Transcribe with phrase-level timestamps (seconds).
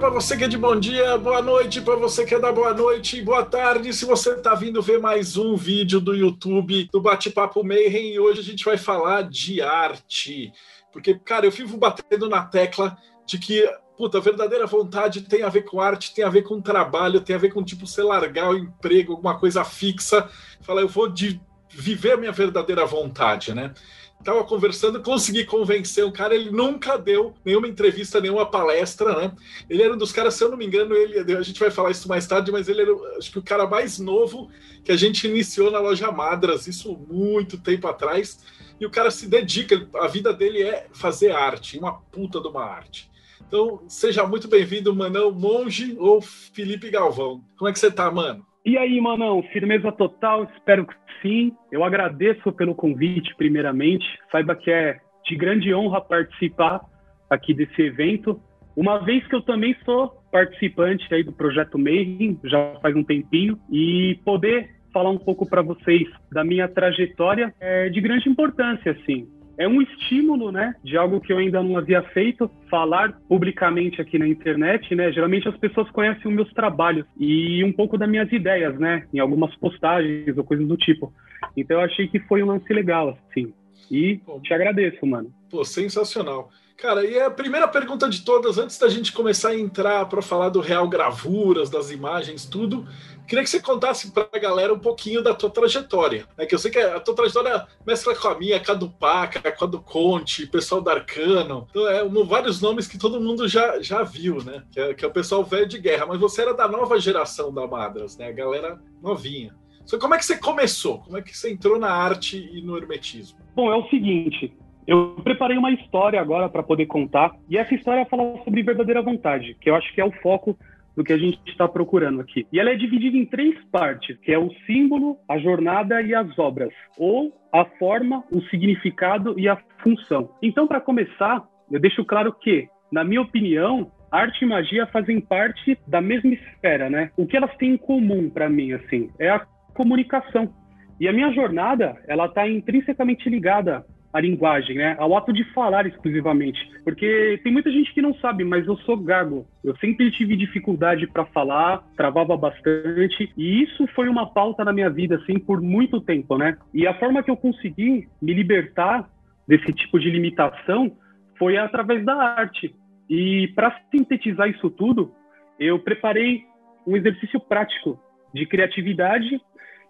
[0.00, 2.72] para você que é de bom dia, boa noite para você que é da boa
[2.72, 7.62] noite, boa tarde se você está vindo ver mais um vídeo do YouTube do Bate-Papo
[7.62, 10.54] Mayhem e hoje a gente vai falar de arte.
[10.90, 15.50] Porque, cara, eu vivo batendo na tecla de que, puta, a verdadeira vontade tem a
[15.50, 18.48] ver com arte, tem a ver com trabalho, tem a ver com, tipo, você largar
[18.48, 20.26] o emprego, alguma coisa fixa,
[20.62, 21.38] falar, eu vou de
[21.68, 23.74] viver a minha verdadeira vontade, né?
[24.22, 26.34] Tava conversando, consegui convencer o cara.
[26.34, 29.32] Ele nunca deu nenhuma entrevista, nenhuma palestra, né?
[29.68, 31.90] Ele era um dos caras, se eu não me engano, ele, a gente vai falar
[31.90, 34.50] isso mais tarde, mas ele era, acho que o cara mais novo
[34.84, 38.38] que a gente iniciou na loja Madras, isso muito tempo atrás.
[38.78, 42.64] E o cara se dedica, a vida dele é fazer arte, uma puta de uma
[42.64, 43.10] arte.
[43.46, 47.42] Então, seja muito bem-vindo, Manão Monge ou Felipe Galvão.
[47.58, 48.46] Como é que você tá, mano?
[48.70, 51.52] E aí, Manão, firmeza total, espero que sim.
[51.72, 54.06] Eu agradeço pelo convite, primeiramente.
[54.30, 56.80] Saiba que é de grande honra participar
[57.28, 58.40] aqui desse evento,
[58.76, 63.58] uma vez que eu também sou participante aí do Projeto Mayhem, já faz um tempinho,
[63.72, 69.26] e poder falar um pouco para vocês da minha trajetória é de grande importância, assim
[69.60, 74.18] é um estímulo, né, de algo que eu ainda não havia feito, falar publicamente aqui
[74.18, 75.12] na internet, né?
[75.12, 79.18] Geralmente as pessoas conhecem os meus trabalhos e um pouco das minhas ideias, né, em
[79.18, 81.12] algumas postagens ou coisas do tipo.
[81.54, 83.52] Então eu achei que foi um lance legal, assim.
[83.90, 85.30] E te agradeço, mano.
[85.50, 86.48] Pô, sensacional.
[86.80, 90.48] Cara, e a primeira pergunta de todas, antes da gente começar a entrar para falar
[90.48, 92.88] do Real Gravuras, das imagens, tudo,
[93.28, 96.26] queria que você contasse para a galera um pouquinho da tua trajetória.
[96.38, 96.46] Né?
[96.46, 99.52] Que eu sei que a tua trajetória mescla com a minha, com a do Paca,
[99.52, 101.66] com a do Conte, pessoal da Arcano.
[101.68, 104.64] Então, é um, vários nomes que todo mundo já, já viu, né?
[104.72, 106.06] Que é, que é o pessoal velho de guerra.
[106.06, 108.28] Mas você era da nova geração da Madras, né?
[108.28, 109.54] A galera novinha.
[109.84, 111.00] Então, como é que você começou?
[111.00, 113.38] Como é que você entrou na arte e no hermetismo?
[113.54, 114.56] Bom, é o seguinte,
[114.90, 119.56] eu preparei uma história agora para poder contar, e essa história fala sobre verdadeira vontade,
[119.60, 120.58] que eu acho que é o foco
[120.96, 122.44] do que a gente está procurando aqui.
[122.52, 126.36] E ela é dividida em três partes, que é o símbolo, a jornada e as
[126.36, 130.30] obras, ou a forma, o significado e a função.
[130.42, 135.78] Então, para começar, eu deixo claro que, na minha opinião, arte e magia fazem parte
[135.86, 137.12] da mesma esfera, né?
[137.16, 140.52] O que elas têm em comum para mim, assim, é a comunicação.
[140.98, 144.96] E a minha jornada, ela está intrinsecamente ligada a linguagem, né?
[144.98, 146.58] Ao ato de falar exclusivamente.
[146.84, 149.46] Porque tem muita gente que não sabe, mas eu sou gago.
[149.62, 154.90] Eu sempre tive dificuldade para falar, travava bastante, e isso foi uma pauta na minha
[154.90, 156.56] vida, assim, por muito tempo, né?
[156.74, 159.08] E a forma que eu consegui me libertar
[159.46, 160.92] desse tipo de limitação
[161.38, 162.74] foi através da arte.
[163.08, 165.12] E para sintetizar isso tudo,
[165.58, 166.44] eu preparei
[166.86, 167.98] um exercício prático
[168.32, 169.40] de criatividade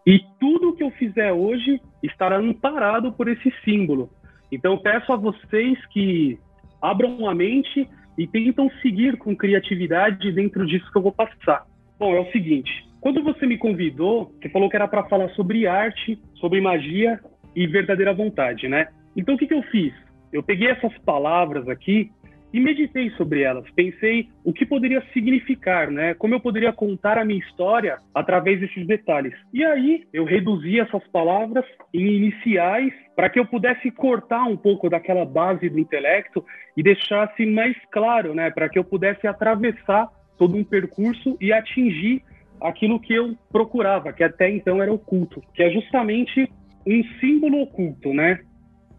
[0.06, 4.10] e tudo que eu fizer hoje estará amparado por esse símbolo.
[4.50, 6.38] Então, peço a vocês que
[6.80, 7.88] abram a mente
[8.18, 11.64] e tentam seguir com criatividade dentro disso que eu vou passar.
[11.98, 15.66] Bom, é o seguinte: quando você me convidou, você falou que era para falar sobre
[15.66, 17.20] arte, sobre magia
[17.54, 18.88] e verdadeira vontade, né?
[19.16, 19.92] Então, o que, que eu fiz?
[20.32, 22.10] Eu peguei essas palavras aqui
[22.52, 23.64] e meditei sobre elas.
[23.74, 26.14] Pensei o que poderia significar, né?
[26.14, 29.34] Como eu poderia contar a minha história através desses detalhes.
[29.52, 34.88] E aí eu reduzi essas palavras em iniciais para que eu pudesse cortar um pouco
[34.88, 36.44] daquela base do intelecto
[36.76, 38.50] e deixasse mais claro, né?
[38.50, 42.22] Para que eu pudesse atravessar todo um percurso e atingir
[42.60, 46.50] aquilo que eu procurava, que até então era oculto, que é justamente
[46.86, 48.40] um símbolo oculto, né?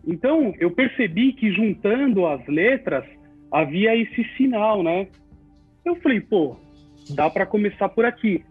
[0.06, 3.06] Então, eu percebi que juntando as letras,
[3.52, 5.08] havia esse sinal, né?
[5.84, 6.56] Eu falei, pô,
[7.10, 8.44] dá para começar por aqui,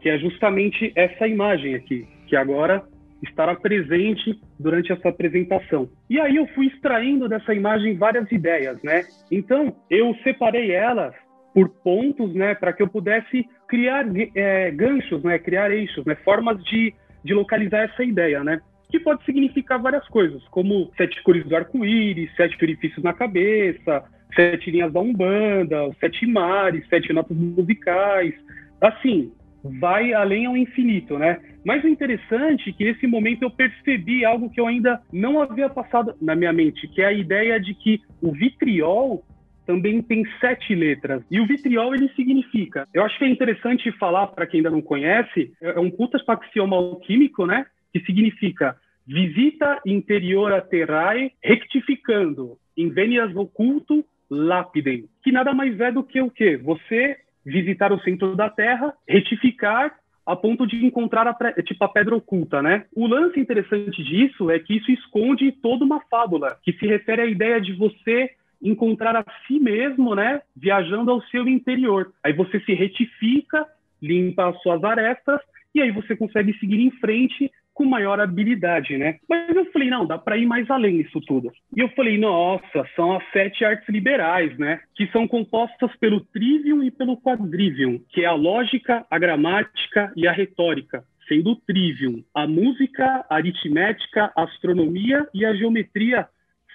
[0.00, 2.84] que é justamente essa imagem aqui, que agora
[3.22, 5.88] estará presente durante essa apresentação.
[6.10, 9.04] E aí eu fui extraindo dessa imagem várias ideias, né?
[9.30, 11.14] Então eu separei elas
[11.54, 16.62] por pontos, né, para que eu pudesse criar é, ganchos, né, criar eixos, né, formas
[16.64, 18.60] de, de localizar essa ideia, né?
[18.92, 24.04] Que pode significar várias coisas, como sete cores do arco-íris, sete orifícios na cabeça,
[24.36, 28.34] sete linhas da Umbanda, sete mares, sete notas musicais.
[28.80, 29.32] Assim,
[29.64, 31.40] vai além ao infinito, né?
[31.64, 35.70] Mas o interessante é que nesse momento eu percebi algo que eu ainda não havia
[35.70, 39.24] passado na minha mente, que é a ideia de que o vitriol
[39.64, 41.22] também tem sete letras.
[41.30, 42.86] E o vitriol, ele significa...
[42.92, 46.76] Eu acho que é interessante falar, para quem ainda não conhece, é um culto axioma
[46.76, 47.64] alquímico, né?
[47.92, 48.76] Que significa
[49.06, 56.30] visita interior a terrae rectificando, invenias oculto lapidem, que nada mais é do que o
[56.30, 56.56] quê?
[56.56, 59.94] Você visitar o centro da Terra, retificar
[60.24, 62.84] a ponto de encontrar a, tipo, a pedra oculta, né?
[62.94, 67.26] O lance interessante disso é que isso esconde toda uma fábula que se refere à
[67.26, 68.30] ideia de você
[68.62, 72.12] encontrar a si mesmo, né, viajando ao seu interior.
[72.22, 73.66] Aí você se retifica,
[74.00, 75.40] limpa as suas arestas
[75.74, 79.16] e aí você consegue seguir em frente com maior habilidade, né?
[79.28, 81.50] Mas eu falei, não, dá para ir mais além disso tudo.
[81.76, 84.80] E eu falei, nossa, são as sete artes liberais, né?
[84.94, 90.26] Que são compostas pelo trivium e pelo quadrivium, que é a lógica, a gramática e
[90.26, 91.04] a retórica.
[91.28, 96.26] Sendo o trivium a música, a aritmética, a astronomia e a geometria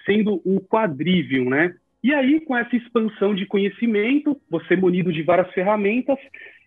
[0.04, 1.74] sendo o quadrivium, né?
[2.02, 6.16] E aí, com essa expansão de conhecimento, você munido de várias ferramentas,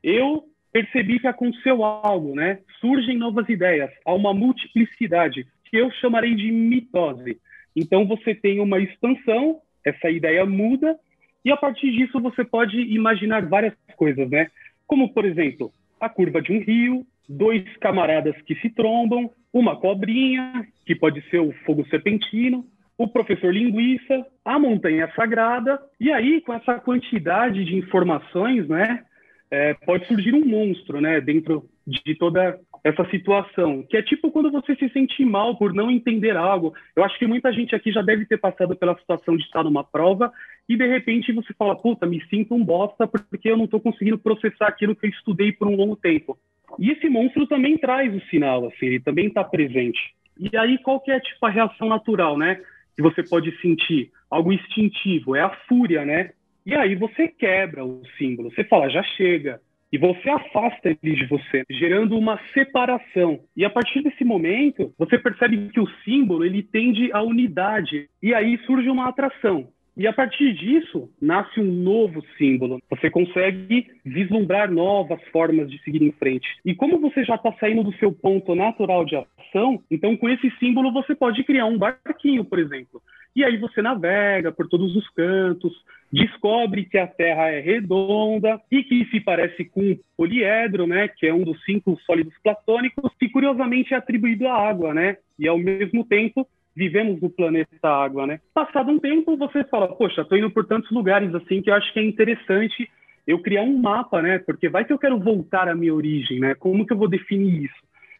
[0.04, 2.60] eu percebi que aconteceu algo, né?
[2.80, 7.38] Surgem novas ideias, há uma multiplicidade, que eu chamarei de mitose.
[7.76, 10.98] Então você tem uma expansão, essa ideia muda,
[11.44, 14.48] e a partir disso você pode imaginar várias coisas, né?
[14.86, 20.68] Como, por exemplo, a curva de um rio, dois camaradas que se trombam, uma cobrinha,
[20.86, 22.66] que pode ser o fogo serpentino,
[22.98, 29.04] o professor linguiça, a montanha sagrada, e aí com essa quantidade de informações, né,
[29.52, 34.50] é, pode surgir um monstro, né, dentro de toda essa situação, que é tipo quando
[34.50, 36.74] você se sente mal por não entender algo.
[36.96, 39.84] Eu acho que muita gente aqui já deve ter passado pela situação de estar numa
[39.84, 40.32] prova
[40.68, 44.18] e de repente você fala, puta, me sinto um bosta porque eu não estou conseguindo
[44.18, 46.38] processar aquilo que eu estudei por um longo tempo.
[46.80, 50.00] E esse monstro também traz o sinal, assim, ele também está presente.
[50.40, 52.60] E aí qual que é tipo a reação natural, né?
[52.96, 56.32] Que você pode sentir algo instintivo, é a fúria, né?
[56.66, 59.60] E aí você quebra o símbolo, você fala, já chega.
[59.92, 63.42] E você afasta ele de você, gerando uma separação.
[63.58, 68.08] E a partir desse momento, você percebe que o símbolo ele tende à unidade.
[68.24, 69.68] E aí surge uma atração.
[69.98, 72.82] E a partir disso, nasce um novo símbolo.
[72.90, 76.48] Você consegue vislumbrar novas formas de seguir em frente.
[76.64, 80.50] E como você já está saindo do seu ponto natural de ação, então com esse
[80.52, 83.02] símbolo você pode criar um barquinho, por exemplo.
[83.36, 85.74] E aí você navega por todos os cantos,
[86.12, 91.26] descobre que a Terra é redonda e que se parece com o poliedro, né, que
[91.26, 95.18] é um dos cinco sólidos platônicos, que curiosamente é atribuído à água, né?
[95.40, 96.46] E ao mesmo tempo
[96.76, 98.40] vivemos no planeta água, né?
[98.54, 101.92] Passado um tempo, você fala, poxa, estou indo por tantos lugares assim que eu acho
[101.94, 102.90] que é interessante
[103.26, 104.40] eu criar um mapa, né?
[104.40, 106.56] Porque vai que eu quero voltar à minha origem, né?
[106.56, 107.76] Como que eu vou definir isso?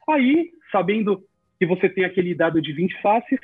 [0.08, 1.22] Aí, sabendo
[1.60, 3.40] que você tem aquele dado de 20 faces,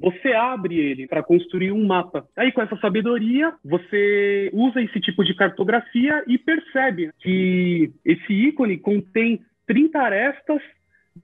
[0.00, 2.26] você abre ele para construir um mapa.
[2.36, 8.78] Aí, com essa sabedoria, você usa esse tipo de cartografia e percebe que esse ícone
[8.78, 10.62] contém 30 arestas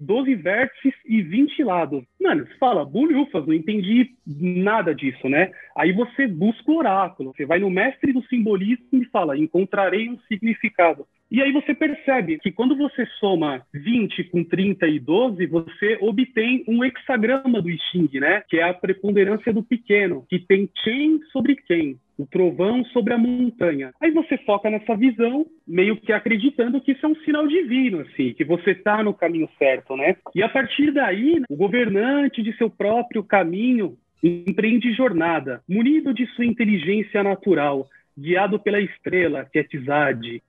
[0.00, 2.04] 12 vértices e 20 lados.
[2.20, 5.50] Mano, você fala, bulhufas, não entendi nada disso, né?
[5.76, 10.18] Aí você busca o oráculo, você vai no mestre do simbolismo e fala, encontrarei um
[10.28, 11.06] significado.
[11.30, 16.64] E aí você percebe que quando você soma 20 com 30 e 12, você obtém
[16.68, 18.42] um hexagrama do Xing, né?
[18.48, 23.18] Que é a preponderância do pequeno, que tem Chen sobre quem o trovão sobre a
[23.18, 23.92] montanha.
[24.00, 28.32] Aí você foca nessa visão, meio que acreditando que isso é um sinal divino, assim,
[28.32, 30.16] que você está no caminho certo, né?
[30.34, 36.46] E a partir daí, o governante de seu próprio caminho empreende jornada, munido de sua
[36.46, 40.42] inteligência natural, guiado pela estrela, que é Tizade,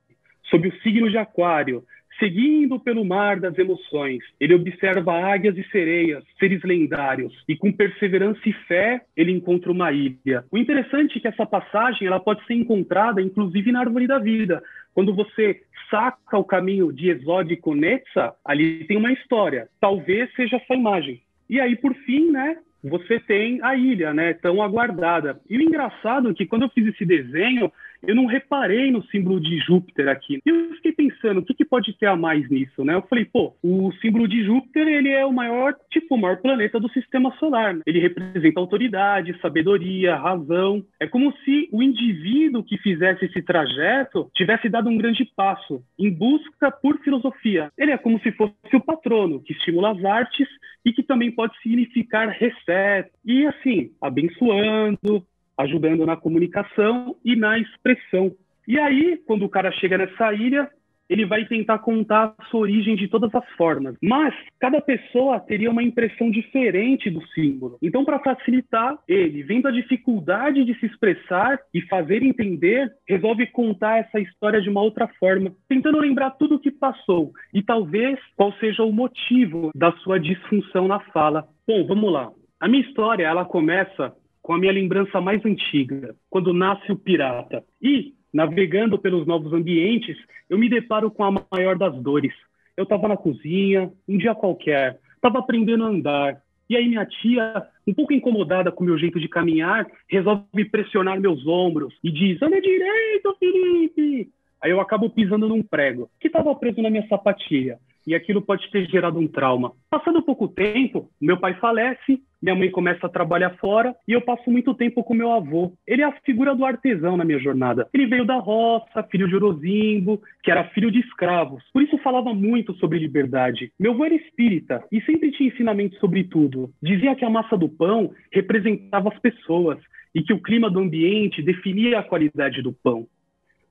[0.49, 1.83] sob o signo de Aquário,
[2.19, 8.39] Seguindo pelo mar das emoções, ele observa águias e sereias, seres lendários, e com perseverança
[8.43, 10.43] e fé ele encontra uma ilha.
[10.51, 14.63] O interessante é que essa passagem ela pode ser encontrada, inclusive, na árvore da vida.
[14.95, 15.61] Quando você
[15.91, 19.69] saca o caminho de Exódico Netza, ali tem uma história.
[19.79, 21.21] Talvez seja essa imagem.
[21.47, 25.39] E aí, por fim, né, você tem a ilha, né, tão aguardada.
[25.47, 27.71] E o engraçado é que quando eu fiz esse desenho,
[28.03, 30.39] eu não reparei no símbolo de Júpiter aqui.
[30.45, 32.95] E eu fiquei pensando, o que, que pode ter a mais nisso, né?
[32.95, 36.79] Eu falei, pô, o símbolo de Júpiter, ele é o maior, tipo, o maior planeta
[36.79, 37.73] do sistema solar.
[37.73, 37.81] Né?
[37.85, 40.83] Ele representa autoridade, sabedoria, razão.
[40.99, 46.11] É como se o indivíduo que fizesse esse trajeto tivesse dado um grande passo em
[46.11, 47.71] busca por filosofia.
[47.77, 50.47] Ele é como se fosse o patrono, que estimula as artes
[50.85, 53.09] e que também pode significar reset.
[53.25, 55.25] E assim, abençoando,
[55.57, 58.31] ajudando na comunicação e na expressão.
[58.67, 60.69] E aí, quando o cara chega nessa ilha,
[61.09, 63.95] ele vai tentar contar a sua origem de todas as formas.
[64.01, 67.77] Mas cada pessoa teria uma impressão diferente do símbolo.
[67.81, 73.99] Então, para facilitar, ele, vendo a dificuldade de se expressar e fazer entender, resolve contar
[73.99, 78.51] essa história de uma outra forma, tentando lembrar tudo o que passou e talvez qual
[78.53, 81.47] seja o motivo da sua disfunção na fala.
[81.65, 82.31] Bom, vamos lá.
[82.59, 84.13] A minha história, ela começa
[84.47, 87.65] com a minha lembrança mais antiga, quando nasce o pirata.
[87.81, 90.15] E, navegando pelos novos ambientes,
[90.49, 92.33] eu me deparo com a maior das dores.
[92.77, 96.41] Eu estava na cozinha, um dia qualquer, estava aprendendo a andar.
[96.69, 101.19] E aí minha tia, um pouco incomodada com o meu jeito de caminhar, resolve pressionar
[101.19, 104.29] meus ombros e diz: Anda direito, Felipe!
[104.63, 108.71] Aí eu acabo pisando num prego que estava preso na minha sapatilha e aquilo pode
[108.71, 109.73] ter gerado um trauma.
[109.89, 114.49] Passando pouco tempo, meu pai falece, minha mãe começa a trabalhar fora e eu passo
[114.49, 115.73] muito tempo com meu avô.
[115.85, 117.89] Ele é a figura do artesão na minha jornada.
[117.93, 121.61] Ele veio da roça, filho de Orozimbo, que era filho de escravos.
[121.73, 123.73] Por isso falava muito sobre liberdade.
[123.77, 126.71] Meu avô era espírita e sempre tinha ensinamentos sobre tudo.
[126.81, 129.79] Dizia que a massa do pão representava as pessoas
[130.15, 133.05] e que o clima do ambiente definia a qualidade do pão.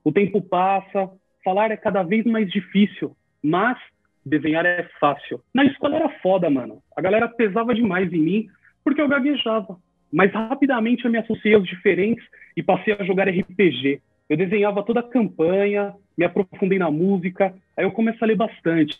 [0.05, 1.11] O tempo passa,
[1.43, 3.79] falar é cada vez mais difícil, mas
[4.27, 5.41] desenhar é fácil.
[5.55, 6.83] Na escola era foda, mano.
[6.97, 8.49] A galera pesava demais em mim
[8.85, 9.79] porque eu gaguejava.
[10.13, 12.25] Mas rapidamente eu me associei aos diferentes
[12.57, 14.01] e passei a jogar RPG.
[14.29, 18.97] Eu desenhava toda a campanha, me aprofundei na música, aí eu comecei a ler bastante,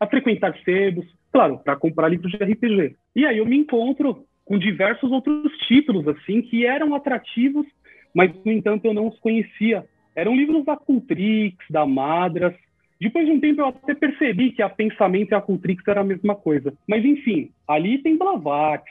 [0.00, 2.96] a frequentar sebos, claro, para comprar livros de RPG.
[3.14, 7.66] E aí eu me encontro com diversos outros títulos, assim, que eram atrativos,
[8.14, 9.84] mas, no entanto, eu não os conhecia.
[10.14, 12.54] Eram livros da Cultrix, da Madras,
[13.00, 16.04] depois de um tempo eu até percebi que a Pensamento e a Cultrix era a
[16.04, 16.72] mesma coisa.
[16.86, 18.90] Mas enfim, ali tem Blavatsky,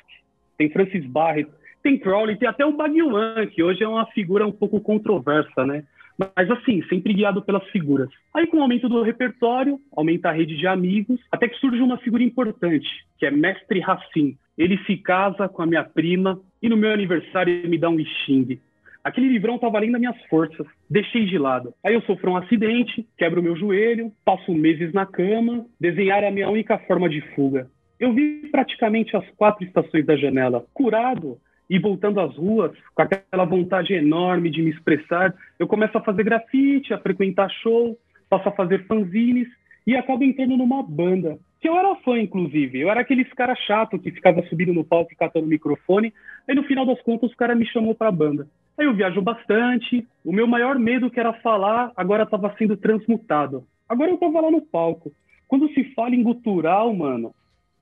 [0.58, 1.50] tem Francis Barrett,
[1.82, 5.84] tem Crowley, tem até o Baguilan, que hoje é uma figura um pouco controversa, né?
[6.18, 8.10] Mas assim, sempre guiado pelas figuras.
[8.34, 11.98] Aí com o aumento do repertório, aumenta a rede de amigos, até que surge uma
[11.98, 14.38] figura importante, que é Mestre Racine.
[14.58, 18.60] Ele se casa com a minha prima e no meu aniversário me dá um xing.
[19.04, 20.66] Aquele livrão estava além das minhas forças.
[20.90, 21.74] Deixei de lado.
[21.84, 25.66] Aí eu sofro um acidente, quebro meu joelho, passo meses na cama.
[25.80, 27.68] Desenhar é a minha única forma de fuga.
[28.00, 30.66] Eu vi praticamente as quatro estações da janela.
[30.74, 31.38] Curado
[31.70, 36.24] e voltando às ruas, com aquela vontade enorme de me expressar, eu começo a fazer
[36.24, 37.98] grafite, a frequentar show,
[38.30, 39.48] passo a fazer fanzines
[39.86, 41.38] e acabo entrando numa banda.
[41.60, 42.80] Que eu era fã, inclusive.
[42.80, 46.14] Eu era aqueles cara chato que ficava subindo no palco e catando o microfone.
[46.48, 48.48] Aí no final das contas o cara me chamou pra banda.
[48.78, 50.08] Aí eu viajo bastante.
[50.24, 53.66] O meu maior medo, que era falar, agora estava sendo transmutado.
[53.88, 55.12] Agora eu estava lá no palco.
[55.48, 57.34] Quando se fala em gutural, mano,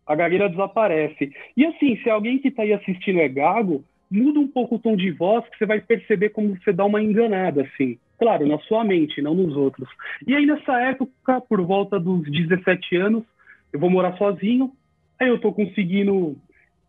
[0.05, 1.31] a gagueira desaparece.
[1.55, 4.95] E assim, se alguém que está aí assistindo é gago, muda um pouco o tom
[4.95, 7.98] de voz que você vai perceber como você dá uma enganada, assim.
[8.19, 9.88] Claro, na sua mente, não nos outros.
[10.27, 13.24] E aí nessa época, por volta dos 17 anos,
[13.71, 14.71] eu vou morar sozinho.
[15.19, 16.36] Aí eu tô conseguindo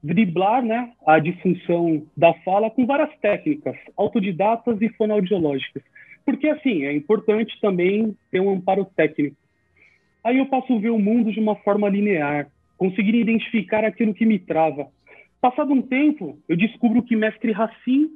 [0.03, 5.83] driblar né, a disfunção da fala com várias técnicas, autodidatas e fonoaudiológicas.
[6.25, 9.37] Porque, assim, é importante também ter um amparo técnico.
[10.25, 14.27] Aí eu passo a ver o mundo de uma forma linear, conseguir identificar aquilo que
[14.27, 14.89] me trava.
[15.41, 18.11] Passado um tempo, eu descubro que mestre Racine,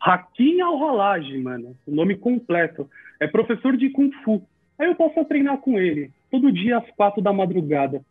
[0.00, 2.88] Hakim Al-Halaj, mano, o nome completo,
[3.20, 4.42] é professor de Kung Fu.
[4.78, 8.02] Aí eu posso treinar com ele, todo dia às quatro da madrugada.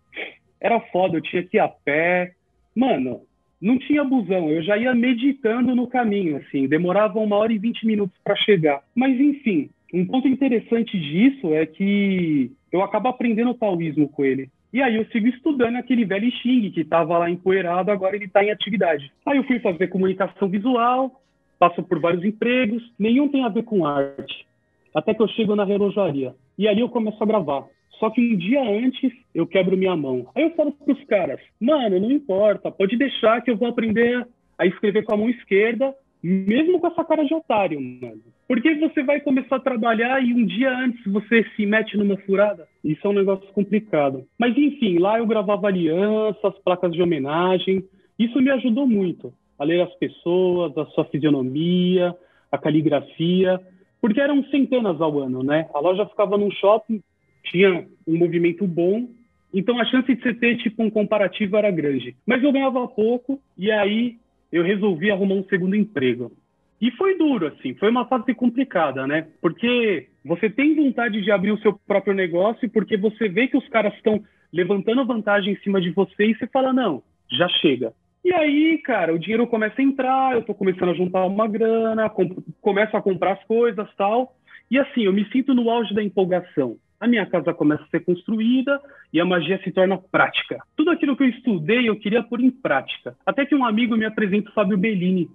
[0.61, 2.33] Era foda, eu tinha que ir a pé,
[2.75, 3.21] Mano,
[3.61, 7.85] não tinha busão, eu já ia meditando no caminho, assim, demorava uma hora e vinte
[7.85, 8.81] minutos para chegar.
[8.93, 14.49] Mas, enfim, um ponto interessante disso é que eu acabo aprendendo o taoísmo com ele.
[14.73, 18.43] E aí eu sigo estudando aquele velho Xing que estava lá empoeirado, agora ele está
[18.43, 19.11] em atividade.
[19.23, 21.21] Aí eu fui fazer comunicação visual,
[21.59, 24.47] passo por vários empregos, nenhum tem a ver com arte.
[24.95, 26.33] Até que eu chego na relojaria.
[26.57, 27.65] E ali eu começo a gravar.
[28.03, 30.27] Só que um dia antes eu quebro minha mão.
[30.35, 34.65] Aí eu falo pros caras, mano, não importa, pode deixar que eu vou aprender a
[34.65, 38.19] escrever com a mão esquerda, mesmo com essa cara de otário, mano.
[38.45, 42.67] Porque você vai começar a trabalhar e um dia antes você se mete numa furada?
[42.83, 44.27] Isso é um negócio complicado.
[44.37, 47.85] Mas enfim, lá eu gravava alianças, placas de homenagem.
[48.19, 52.13] Isso me ajudou muito a ler as pessoas, a sua fisionomia,
[52.51, 53.61] a caligrafia,
[54.01, 55.69] porque eram centenas ao ano, né?
[55.73, 57.01] A loja ficava num shopping
[57.43, 59.07] tinha um movimento bom,
[59.53, 62.15] então a chance de você ter tipo um comparativo era grande.
[62.25, 64.17] Mas eu ganhava pouco e aí
[64.51, 66.31] eu resolvi arrumar um segundo emprego.
[66.81, 69.27] E foi duro, assim, foi uma fase complicada, né?
[69.41, 73.67] Porque você tem vontade de abrir o seu próprio negócio porque você vê que os
[73.69, 74.21] caras estão
[74.51, 77.93] levantando vantagem em cima de você e você fala, não, já chega.
[78.23, 82.11] E aí, cara, o dinheiro começa a entrar, eu tô começando a juntar uma grana,
[82.61, 84.35] começo a comprar as coisas tal.
[84.69, 87.99] E assim, eu me sinto no auge da empolgação a minha casa começa a ser
[87.99, 88.79] construída
[89.11, 90.59] e a magia se torna prática.
[90.75, 93.13] Tudo aquilo que eu estudei, eu queria pôr em prática.
[93.25, 95.29] Até que um amigo me apresenta o Fábio Bellini.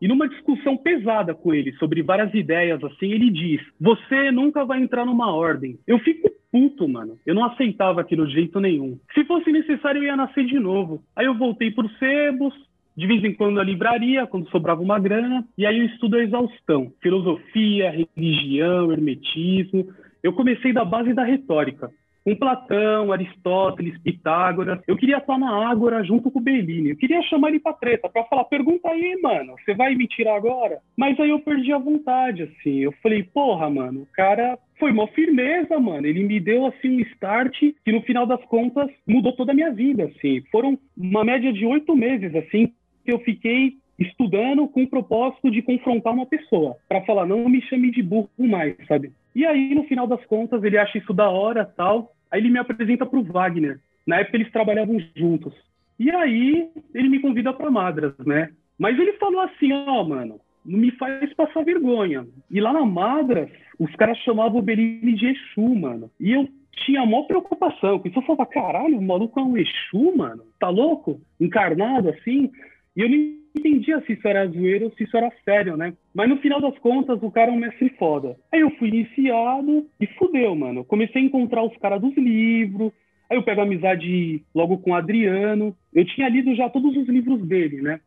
[0.00, 4.80] E numa discussão pesada com ele sobre várias ideias, assim, ele diz: Você nunca vai
[4.80, 5.78] entrar numa ordem.
[5.86, 7.18] Eu fico puto, mano.
[7.26, 8.98] Eu não aceitava aquilo de jeito nenhum.
[9.12, 11.02] Se fosse necessário, eu ia nascer de novo.
[11.14, 12.54] Aí eu voltei pro Sebos,
[12.96, 16.22] de vez em quando a livraria, quando sobrava uma grana, e aí eu estudo a
[16.22, 16.90] exaustão.
[17.02, 19.86] Filosofia, religião, hermetismo.
[20.22, 21.90] Eu comecei da base da retórica
[22.24, 24.80] com Platão, Aristóteles, Pitágoras.
[24.86, 26.90] Eu queria estar na Ágora junto com o Bellini.
[26.90, 30.36] Eu queria chamar ele para treta, para falar: pergunta aí, mano, você vai me tirar
[30.36, 30.78] agora?
[30.96, 32.80] Mas aí eu perdi a vontade, assim.
[32.80, 36.06] Eu falei: porra, mano, o cara foi uma firmeza, mano.
[36.06, 39.72] Ele me deu assim um start que no final das contas mudou toda a minha
[39.72, 40.42] vida, assim.
[40.50, 42.72] Foram uma média de oito meses, assim,
[43.04, 47.60] que eu fiquei estudando com o propósito de confrontar uma pessoa, para falar não me
[47.62, 49.12] chame de burro mais, sabe?
[49.34, 52.12] E aí, no final das contas, ele acha isso da hora tal.
[52.30, 53.78] Aí ele me apresenta para o Wagner.
[54.06, 55.54] Na época eles trabalhavam juntos.
[55.98, 58.50] E aí ele me convida para Madras, né?
[58.78, 62.26] Mas ele falou assim, ó, oh, mano, não me faz passar vergonha.
[62.50, 66.10] E lá na Madras, os caras chamavam o Bellini de Exu, mano.
[66.18, 66.48] E eu
[66.84, 70.44] tinha maior preocupação, porque eu falava, caralho, o maluco é um Exu, mano?
[70.58, 71.20] Tá louco?
[71.38, 72.50] Encarnado assim?
[72.96, 75.92] E eu não entendia se isso era zoeiro ou se isso era sério, né?
[76.14, 78.36] Mas no final das contas, o cara é um mestre foda.
[78.52, 80.84] Aí eu fui iniciado e fudeu, mano.
[80.84, 82.92] Comecei a encontrar os caras dos livros.
[83.28, 85.76] Aí eu pego amizade logo com o Adriano.
[85.92, 88.00] Eu tinha lido já todos os livros dele, né?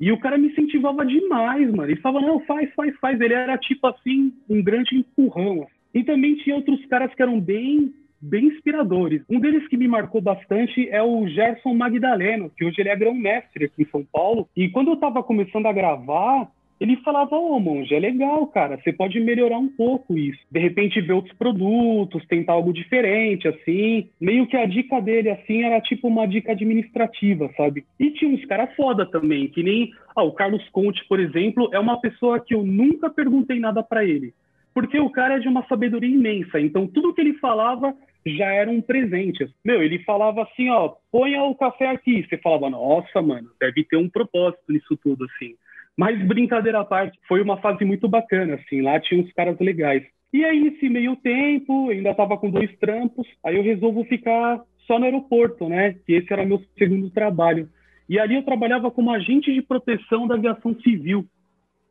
[0.00, 1.90] E o cara me incentivava demais, mano.
[1.90, 3.20] Ele falava, não, faz, faz, faz.
[3.20, 5.66] Ele era tipo assim, um grande empurrão.
[5.92, 9.22] E também tinha outros caras que eram bem bem inspiradores.
[9.28, 13.66] Um deles que me marcou bastante é o Gerson Magdaleno, que hoje ele é grão-mestre
[13.66, 14.48] aqui em São Paulo.
[14.56, 16.48] E quando eu estava começando a gravar,
[16.80, 20.38] ele falava, ô oh, monge, é legal, cara, você pode melhorar um pouco isso.
[20.50, 24.08] De repente ver outros produtos, tentar algo diferente, assim.
[24.20, 27.84] Meio que a dica dele, assim, era tipo uma dica administrativa, sabe?
[27.98, 29.90] E tinha uns caras foda também, que nem...
[30.14, 34.04] Ah, o Carlos Conte, por exemplo, é uma pessoa que eu nunca perguntei nada para
[34.04, 34.32] ele.
[34.72, 37.92] Porque o cara é de uma sabedoria imensa, então tudo que ele falava
[38.26, 39.46] já era um presente.
[39.64, 42.26] Meu, ele falava assim, ó, ponha o café aqui.
[42.28, 45.54] Você falava, nossa, mano, deve ter um propósito nisso tudo, assim.
[45.96, 50.04] Mas brincadeira à parte, foi uma fase muito bacana, assim, lá tinha uns caras legais.
[50.32, 54.98] E aí, nesse meio tempo, ainda tava com dois trampos, aí eu resolvo ficar só
[54.98, 55.96] no aeroporto, né?
[56.06, 57.68] Que esse era meu segundo trabalho.
[58.08, 61.26] E ali eu trabalhava como agente de proteção da aviação civil.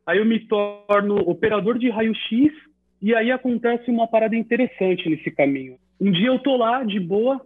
[0.05, 2.53] Aí eu me torno operador de raio-x
[3.01, 5.77] e aí acontece uma parada interessante nesse caminho.
[5.99, 7.41] Um dia eu tô lá de boa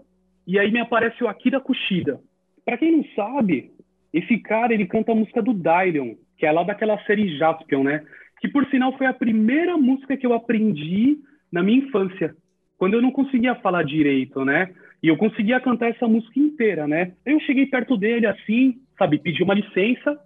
[0.46, 2.20] e aí me aparece o Akira Kushida.
[2.66, 3.72] Para quem não sabe,
[4.14, 8.04] esse cara ele canta a música do Dylion, que é lá daquela série Jaspion, né?
[8.40, 11.18] Que por sinal foi a primeira música que eu aprendi
[11.52, 12.36] na minha infância,
[12.78, 14.74] quando eu não conseguia falar direito, né?
[15.04, 17.14] E eu conseguia cantar essa música inteira, né?
[17.26, 20.18] Eu cheguei perto dele assim, sabe, pedi uma licença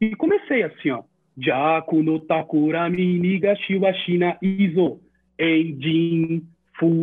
[0.00, 1.02] e comecei assim, ó.
[1.36, 5.00] Jaku no takura miniga shiwashina izo
[5.38, 6.42] enjin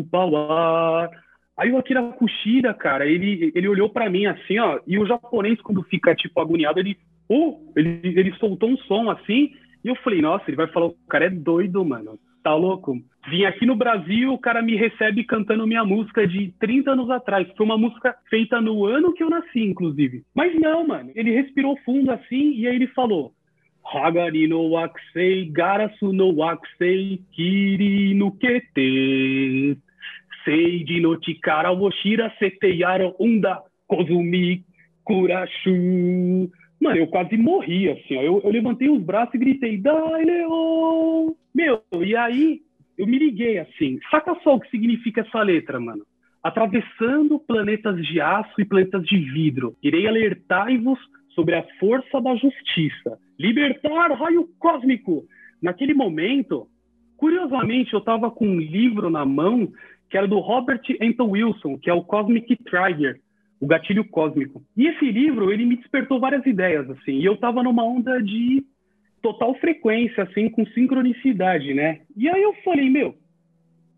[0.10, 1.10] power.
[1.58, 5.62] Aí o Akira Kushida, cara, ele, ele olhou para mim assim, ó, e o japonês,
[5.62, 9.52] quando fica, tipo, agoniado, ele, oh, ele, ele soltou um som assim,
[9.84, 12.98] e eu falei, nossa, ele vai falar, o cara é doido, mano, tá louco?
[13.30, 17.48] Vim aqui no Brasil, o cara me recebe cantando minha música de 30 anos atrás.
[17.56, 20.24] Foi uma música feita no ano que eu nasci, inclusive.
[20.34, 23.34] Mas não, mano, ele respirou fundo assim, e aí ele falou,
[23.92, 29.78] Hagari no Wakusei, Garasu no Wakusei, Kiri no Kete.
[30.46, 34.64] Seiji no Chikara Woshira Seteyaro Unda Kozumi
[35.04, 36.50] Kurashu.
[36.80, 38.22] Mano, eu quase morri, assim, ó.
[38.22, 41.32] Eu, eu levantei os braços e gritei, Dai, Leon!
[41.54, 42.62] Meu, e aí
[42.98, 44.00] eu me liguei, assim.
[44.10, 46.06] Saca só o que significa essa letra, mano.
[46.42, 51.00] Atravessando planetas de aço e planetas de vidro, irei alertar-vos
[51.36, 53.18] sobre a força da justiça.
[53.38, 55.26] Libertar raio cósmico!
[55.62, 56.68] Naquele momento,
[57.18, 59.72] curiosamente, eu estava com um livro na mão
[60.10, 63.20] que era do Robert Anton Wilson, que é o Cosmic Trigger,
[63.60, 64.64] o gatilho cósmico.
[64.76, 68.64] E esse livro, ele me despertou várias ideias, assim, e eu estava numa onda de
[69.22, 72.02] total frequência, assim, com sincronicidade, né?
[72.18, 73.16] E aí eu falei, meu,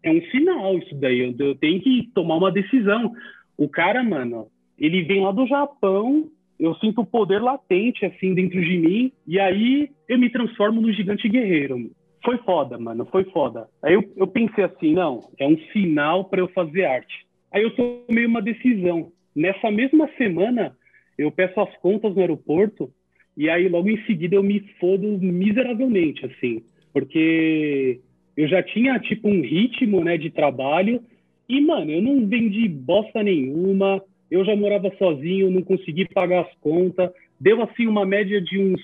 [0.04, 3.14] é um sinal isso daí, eu, tenho que tomar uma decisão.
[3.58, 6.28] O cara, mano, ele vem lá do Japão,
[6.62, 10.94] eu sinto o poder latente, assim, dentro de mim, e aí eu me transformo no
[10.94, 11.90] gigante guerreiro.
[12.24, 13.68] Foi foda, mano, foi foda.
[13.82, 17.26] Aí eu, eu pensei assim, não, é um sinal para eu fazer arte.
[17.52, 19.12] Aí eu tomei uma decisão.
[19.36, 20.78] Nessa mesma semana,
[21.18, 22.92] eu peço as contas no aeroporto,
[23.36, 26.62] e aí logo em seguida eu me fodo miseravelmente, assim,
[26.94, 28.02] porque
[28.38, 31.02] eu já tinha, tipo, um ritmo, né, de trabalho,
[31.50, 36.54] e, mano, eu não vendi bosta nenhuma, eu já morava sozinho, não consegui pagar as
[36.62, 38.82] contas, deu assim uma média de uns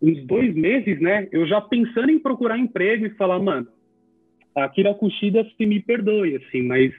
[0.00, 3.66] uns dois meses, né, eu já pensando em procurar emprego e falar, mano,
[4.54, 6.92] a Kirakushida se me perdoe, assim, mas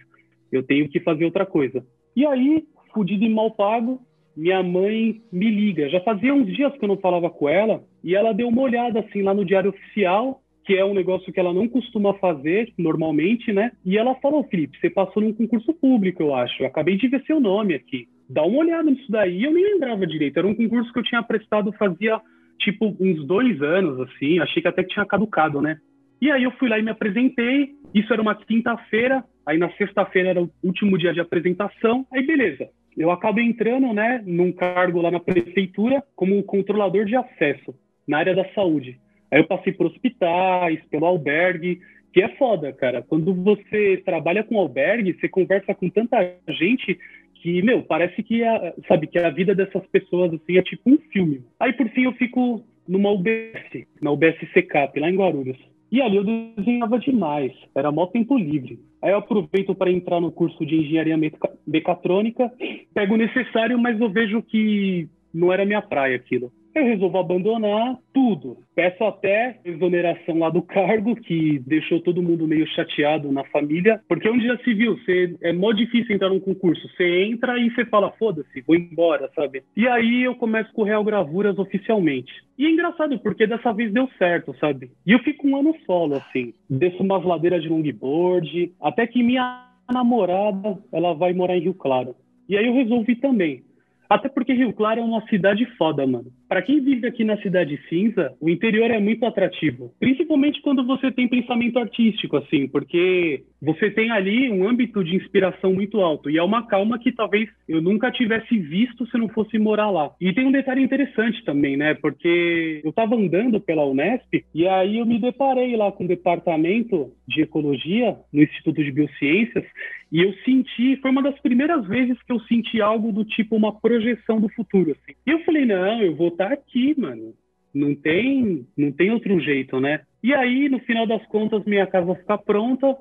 [0.52, 1.82] eu tenho que fazer outra coisa.
[2.16, 4.02] E aí, fudido e mal pago,
[4.36, 5.90] minha mãe me liga.
[5.90, 9.00] Já fazia uns dias que eu não falava com ela e ela deu uma olhada
[9.00, 13.52] assim lá no diário oficial, que é um negócio que ela não costuma fazer normalmente,
[13.52, 13.72] né?
[13.84, 16.62] E ela falou, Felipe, você passou num concurso público, eu acho.
[16.62, 18.08] Eu acabei de ver seu nome aqui.
[18.30, 19.44] Dá uma olhada nisso daí.
[19.44, 20.38] Eu nem lembrava direito.
[20.38, 22.22] Era um concurso que eu tinha prestado fazia
[22.60, 24.38] tipo uns dois anos, assim.
[24.38, 25.80] Achei que até que tinha caducado, né?
[26.22, 27.72] E aí eu fui lá e me apresentei.
[27.92, 29.24] Isso era uma quinta-feira.
[29.48, 32.06] Aí na sexta-feira era o último dia de apresentação.
[32.14, 37.74] Aí beleza eu acabo entrando, né, num cargo lá na prefeitura como controlador de acesso
[38.06, 39.00] na área da saúde.
[39.32, 41.80] Aí eu passei por hospitais, pelo albergue,
[42.12, 43.02] que é foda, cara.
[43.02, 46.18] Quando você trabalha com albergue, você conversa com tanta
[46.50, 46.98] gente
[47.36, 50.98] que, meu, parece que a, sabe que a vida dessas pessoas assim é tipo um
[51.12, 51.44] filme.
[51.60, 55.58] Aí por fim eu fico numa UBS, na UBS Secap, lá em Guarulhos.
[55.92, 58.80] E ali eu desenhava demais, era mó tempo livre.
[59.02, 61.18] Aí eu aproveito para entrar no curso de engenharia
[61.66, 62.52] mecatrônica,
[62.94, 67.98] pego o necessário, mas eu vejo que não era minha praia aquilo eu resolvo abandonar
[68.14, 68.58] tudo.
[68.76, 74.30] Peço até exoneração lá do cargo, que deixou todo mundo meio chateado na família, porque
[74.30, 76.88] onde já se viu, você, é mó difícil entrar num concurso.
[76.90, 79.64] Você entra e você fala, foda-se, vou embora, sabe?
[79.76, 82.32] E aí eu começo com Real Gravuras oficialmente.
[82.58, 84.92] E é engraçado, porque dessa vez deu certo, sabe?
[85.06, 86.54] E eu fico um ano solo, assim.
[86.70, 92.16] Desço umas ladeiras de longboard, até que minha namorada, ela vai morar em Rio Claro.
[92.48, 93.64] E aí eu resolvi também.
[94.10, 96.32] Até porque Rio Claro é uma cidade foda, mano.
[96.50, 101.12] Para quem vive aqui na cidade cinza, o interior é muito atrativo, principalmente quando você
[101.12, 106.40] tem pensamento artístico, assim, porque você tem ali um âmbito de inspiração muito alto e
[106.40, 110.10] é uma calma que talvez eu nunca tivesse visto se não fosse morar lá.
[110.20, 111.94] E tem um detalhe interessante também, né?
[111.94, 117.12] Porque eu estava andando pela Unesp e aí eu me deparei lá com o departamento
[117.28, 119.66] de ecologia no Instituto de Biociências
[120.12, 123.80] e eu senti, foi uma das primeiras vezes que eu senti algo do tipo uma
[123.80, 125.16] projeção do futuro, assim.
[125.26, 127.34] E eu falei, não, eu vou tá aqui, mano.
[127.74, 130.02] Não tem, não tem outro jeito, né?
[130.24, 132.98] E aí, no final das contas, minha casa fica pronta,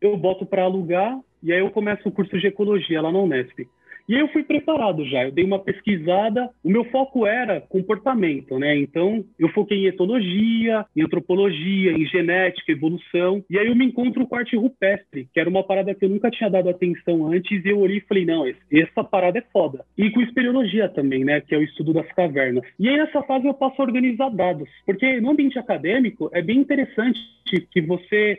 [0.00, 3.60] eu boto para alugar e aí eu começo o curso de ecologia lá na Unesp.
[4.08, 8.76] E eu fui preparado já, eu dei uma pesquisada, o meu foco era comportamento, né?
[8.76, 14.26] Então eu foquei em etologia, em antropologia, em genética, evolução, e aí eu me encontro
[14.26, 17.68] com arte rupestre, que era uma parada que eu nunca tinha dado atenção antes, e
[17.68, 19.84] eu olhei e falei, não, essa parada é foda.
[19.96, 21.40] E com espeleologia também, né?
[21.40, 22.64] Que é o estudo das cavernas.
[22.78, 26.58] E aí nessa fase eu passo a organizar dados, porque no ambiente acadêmico é bem
[26.58, 27.18] interessante
[27.70, 28.38] que você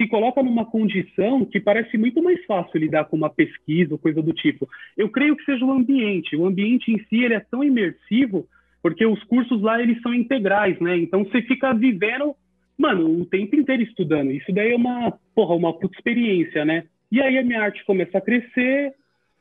[0.00, 4.22] se coloca numa condição que parece muito mais fácil lidar com uma pesquisa ou coisa
[4.22, 4.66] do tipo.
[4.96, 6.34] Eu creio que seja o ambiente.
[6.34, 8.48] O ambiente em si ele é tão imersivo
[8.82, 10.96] porque os cursos lá eles são integrais, né?
[10.96, 12.34] Então você fica vivendo,
[12.78, 14.30] mano, o tempo inteiro estudando.
[14.30, 16.84] Isso daí é uma, porra, uma puta experiência, né?
[17.12, 18.94] E aí a minha arte começa a crescer,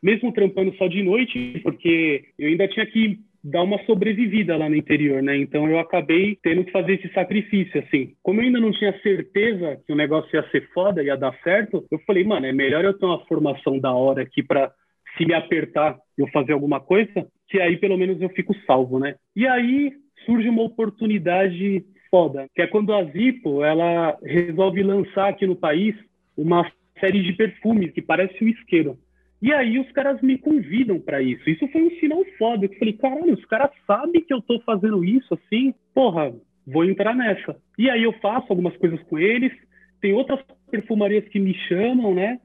[0.04, 4.76] mesmo trampando só de noite, porque eu ainda tinha que dar uma sobrevivida lá no
[4.76, 5.38] interior, né?
[5.38, 8.14] Então eu acabei tendo que fazer esse sacrifício, assim.
[8.22, 11.86] Como eu ainda não tinha certeza que o negócio ia ser foda, ia dar certo,
[11.92, 14.72] eu falei, mano, é melhor eu ter uma formação da hora aqui para
[15.18, 19.16] se me apertar eu fazer alguma coisa, que aí pelo menos eu fico salvo, né?
[19.36, 19.92] E aí
[20.26, 25.96] surge uma oportunidade foda, que é quando a Zippo, ela resolve lançar aqui no país
[26.36, 28.98] uma série de perfumes que parece um isqueiro.
[29.42, 31.50] E aí os caras me convidam para isso.
[31.50, 32.66] Isso foi um sinal foda.
[32.66, 35.74] Eu falei, caralho, os caras sabem que eu tô fazendo isso assim.
[35.94, 36.34] Porra,
[36.68, 37.56] vou entrar nessa.
[37.78, 39.52] E aí eu faço algumas coisas com eles.
[40.02, 42.40] Tem outras perfumarias que me chamam, né?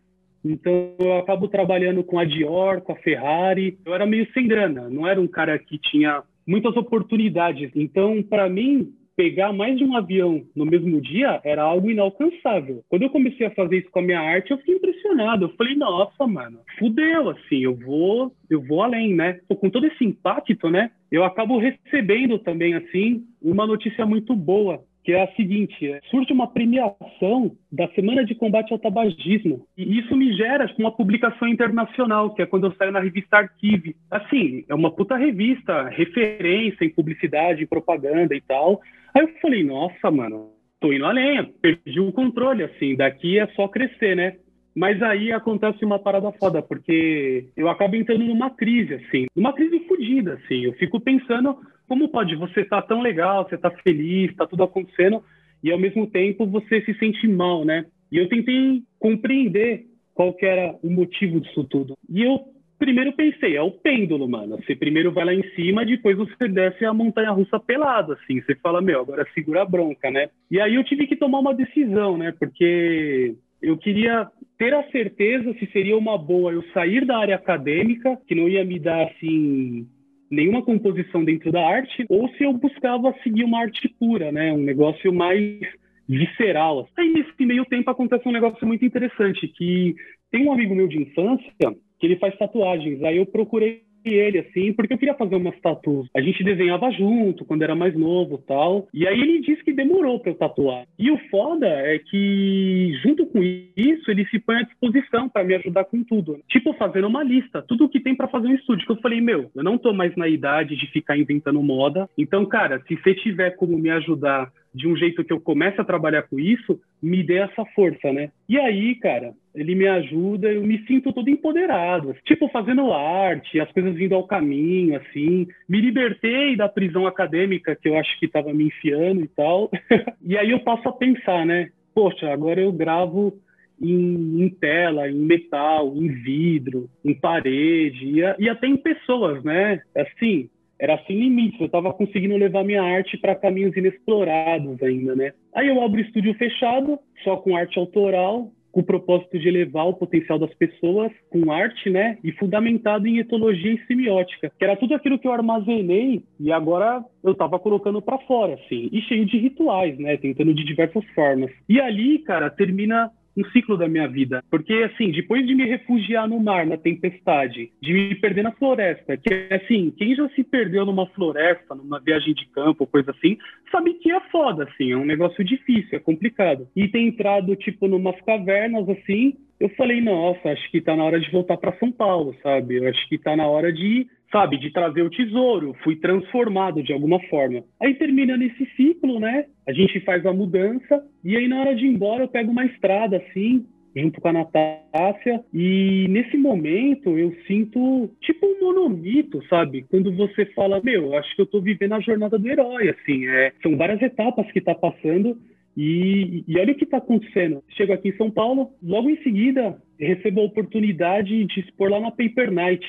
[0.44, 3.78] Então eu acabo trabalhando com a Dior, com a Ferrari.
[3.84, 7.70] Eu era meio sem grana, não era um cara que tinha muitas oportunidades.
[7.74, 12.84] Então, para mim, pegar mais de um avião no mesmo dia era algo inalcançável.
[12.88, 15.44] Quando eu comecei a fazer isso com a minha arte, eu fiquei impressionado.
[15.46, 19.40] Eu falei, nossa, mano, fudeu, assim, eu vou, eu vou além, né?
[19.48, 20.90] com todo esse impacto, né?
[21.10, 26.32] Eu acabo recebendo também, assim, uma notícia muito boa que é a seguinte: é, surge
[26.32, 29.66] uma premiação da Semana de Combate ao Tabagismo.
[29.76, 33.94] E isso me gera uma publicação internacional, que é quando eu saio na revista Arquive.
[34.10, 38.80] Assim, é uma puta revista, referência em publicidade, em propaganda e tal.
[39.14, 43.68] Aí eu falei, nossa, mano, tô indo além, perdi o controle, assim, daqui é só
[43.68, 44.36] crescer, né?
[44.74, 49.78] Mas aí acontece uma parada foda, porque eu acabo entrando numa crise, assim, numa crise
[49.86, 50.64] fodida, assim.
[50.64, 51.56] Eu fico pensando
[51.94, 55.22] como pode você estar tá tão legal, você tá feliz, tá tudo acontecendo,
[55.62, 57.86] e ao mesmo tempo você se sente mal, né?
[58.10, 61.94] E eu tentei compreender qual que era o motivo disso tudo.
[62.10, 62.40] E eu
[62.80, 64.56] primeiro pensei, é o pêndulo, mano.
[64.56, 68.40] Você primeiro vai lá em cima, depois você desce a montanha russa pelado, assim.
[68.40, 70.30] Você fala, meu, agora segura a bronca, né?
[70.50, 72.34] E aí eu tive que tomar uma decisão, né?
[72.36, 74.28] Porque eu queria
[74.58, 78.64] ter a certeza se seria uma boa eu sair da área acadêmica, que não ia
[78.64, 79.86] me dar, assim,
[80.34, 84.52] nenhuma composição dentro da arte, ou se eu buscava seguir uma arte pura, né?
[84.52, 85.60] Um negócio mais
[86.08, 86.88] visceral.
[86.96, 89.94] Aí, nesse meio tempo, acontece um negócio muito interessante, que
[90.30, 91.52] tem um amigo meu de infância
[91.98, 93.02] que ele faz tatuagens.
[93.02, 96.08] Aí eu procurei ele, assim, porque eu queria fazer umas tatuas.
[96.14, 98.88] A gente desenhava junto quando era mais novo tal.
[98.92, 100.86] E aí ele disse que demorou para eu tatuar.
[100.98, 105.54] E o foda é que, junto com isso, ele se põe à disposição para me
[105.54, 106.40] ajudar com tudo.
[106.48, 108.86] Tipo, fazendo uma lista, tudo que tem para fazer um estúdio.
[108.86, 112.08] Que eu falei, meu, eu não tô mais na idade de ficar inventando moda.
[112.18, 115.84] Então, cara, se você tiver como me ajudar de um jeito que eu comece a
[115.84, 118.30] trabalhar com isso, me dê essa força, né?
[118.48, 123.70] E aí, cara, ele me ajuda, eu me sinto todo empoderado, tipo fazendo arte, as
[123.70, 125.46] coisas vindo ao caminho, assim.
[125.68, 129.70] Me libertei da prisão acadêmica que eu acho que estava me enfiando e tal.
[130.20, 131.70] e aí eu passo a pensar, né?
[131.94, 133.38] Poxa, agora eu gravo
[133.80, 139.80] em, em, tela, em metal, em vidro, em parede e, e até em pessoas, né?
[139.96, 145.32] Assim, era sem limites, eu estava conseguindo levar minha arte para caminhos inexplorados ainda, né?
[145.54, 149.94] Aí eu abro estúdio fechado, só com arte autoral, com o propósito de elevar o
[149.94, 152.18] potencial das pessoas com arte, né?
[152.24, 157.04] E fundamentado em etologia e semiótica, que era tudo aquilo que eu armazenei e agora
[157.22, 160.16] eu estava colocando para fora, assim, e cheio de rituais, né?
[160.16, 161.52] Tentando de diversas formas.
[161.68, 164.42] E ali, cara, termina um ciclo da minha vida.
[164.50, 169.16] Porque, assim, depois de me refugiar no mar, na tempestade, de me perder na floresta,
[169.16, 173.36] que, assim, quem já se perdeu numa floresta, numa viagem de campo, coisa assim,
[173.70, 176.68] sabe que é foda, assim, é um negócio difícil, é complicado.
[176.76, 181.20] E ter entrado, tipo, numas cavernas, assim, eu falei, nossa, acho que tá na hora
[181.20, 182.76] de voltar para São Paulo, sabe?
[182.76, 186.92] Eu acho que tá na hora de sabe, de trazer o tesouro, fui transformado de
[186.92, 187.62] alguma forma.
[187.80, 189.44] Aí termina nesse ciclo, né?
[189.64, 192.66] A gente faz a mudança e aí na hora de ir embora eu pego uma
[192.66, 193.64] estrada assim,
[193.96, 199.86] junto com a Natácia, e nesse momento eu sinto tipo um monomito, sabe?
[199.88, 203.52] Quando você fala, meu, acho que eu tô vivendo a jornada do herói, assim, é,
[203.62, 205.38] são várias etapas que tá passando
[205.76, 207.62] e, e olha o que está acontecendo.
[207.70, 212.10] Chego aqui em São Paulo, logo em seguida recebo a oportunidade de expor lá na
[212.10, 212.84] Paper Night,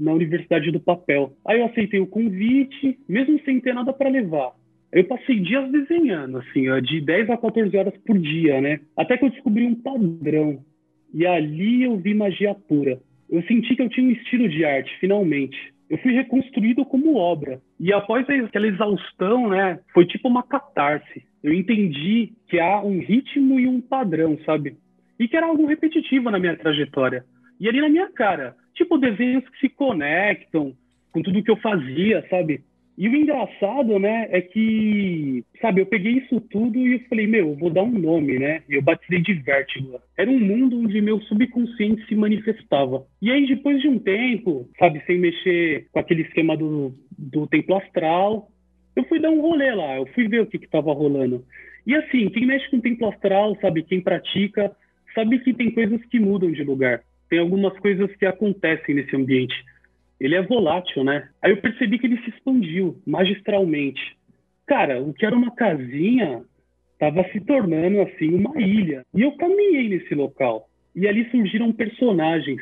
[0.00, 1.32] na Universidade do Papel.
[1.46, 4.52] Aí eu aceitei o convite, mesmo sem ter nada para levar.
[4.92, 8.80] Eu passei dias desenhando, assim, ó, de 10 a 14 horas por dia, né?
[8.96, 10.64] Até que eu descobri um padrão.
[11.14, 12.98] E ali eu vi magia pura.
[13.30, 15.56] Eu senti que eu tinha um estilo de arte, finalmente.
[15.88, 17.60] Eu fui reconstruído como obra.
[17.78, 21.22] E após aquela exaustão, né, foi tipo uma catarse.
[21.42, 24.76] Eu entendi que há um ritmo e um padrão, sabe?
[25.18, 27.24] E que era algo repetitivo na minha trajetória.
[27.60, 30.74] E ali na minha cara, tipo desenhos que se conectam
[31.12, 32.62] com tudo que eu fazia, sabe?
[32.96, 37.48] E o engraçado, né, é que, sabe, eu peguei isso tudo e eu falei, meu,
[37.48, 38.62] eu vou dar um nome, né?
[38.68, 39.98] E eu batizei de Vértigo.
[40.18, 43.06] Era um mundo onde meu subconsciente se manifestava.
[43.22, 47.76] E aí, depois de um tempo, sabe, sem mexer com aquele esquema do, do templo
[47.76, 48.50] astral,
[48.94, 51.42] eu fui dar um rolê lá, eu fui ver o que estava rolando.
[51.86, 54.70] E assim, quem mexe com templo astral, sabe, quem pratica,
[55.14, 59.54] sabe que tem coisas que mudam de lugar tem algumas coisas que acontecem nesse ambiente.
[60.20, 61.28] Ele é volátil, né?
[61.40, 64.18] Aí eu percebi que ele se expandiu magistralmente.
[64.66, 66.42] Cara, o que era uma casinha
[66.92, 69.06] estava se tornando assim uma ilha.
[69.14, 70.68] E eu caminhei nesse local.
[70.94, 72.60] E ali surgiram personagens.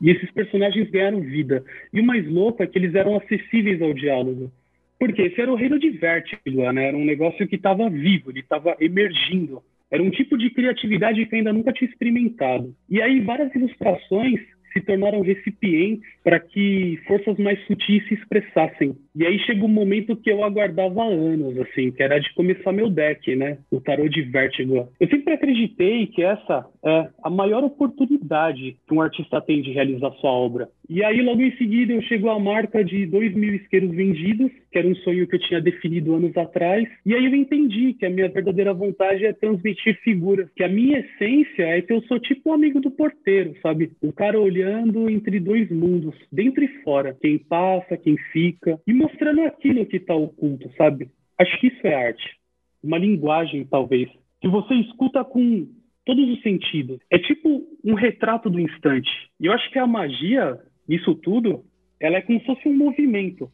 [0.00, 1.62] E esses personagens ganharam vida.
[1.92, 4.50] E o mais louco é que eles eram acessíveis ao diálogo.
[4.98, 6.88] Porque esse era o reino de Vértigo, né?
[6.88, 9.62] Era um negócio que estava vivo, ele estava emergindo.
[9.90, 12.74] Era um tipo de criatividade que eu ainda nunca tinha experimentado.
[12.90, 14.40] E aí várias ilustrações
[14.76, 18.94] se tornaram recipientes para que forças mais sutis se expressassem.
[19.14, 22.90] E aí chega um momento que eu aguardava anos, assim, que era de começar meu
[22.90, 23.56] deck, né?
[23.70, 24.88] O tarô de Vértigo.
[25.00, 30.10] Eu sempre acreditei que essa é a maior oportunidade que um artista tem de realizar
[30.12, 30.68] sua obra.
[30.88, 34.78] E aí, logo em seguida, eu chego à marca de 2 mil isqueiros vendidos, que
[34.78, 36.88] era um sonho que eu tinha definido anos atrás.
[37.04, 41.00] E aí eu entendi que a minha verdadeira vontade é transmitir figuras, que a minha
[41.00, 43.90] essência é que eu sou tipo um amigo do porteiro, sabe?
[44.00, 49.42] O cara olhando entre dois mundos, dentro e fora, quem passa, quem fica, e mostrando
[49.42, 51.08] aquilo que está oculto, sabe?
[51.38, 52.36] Acho que isso é arte.
[52.82, 54.08] Uma linguagem, talvez,
[54.40, 55.66] que você escuta com
[56.06, 57.00] todos os sentidos.
[57.10, 59.10] É tipo um retrato do instante.
[59.40, 61.64] E eu acho que a magia, nisso tudo,
[62.00, 63.50] ela é como se fosse um movimento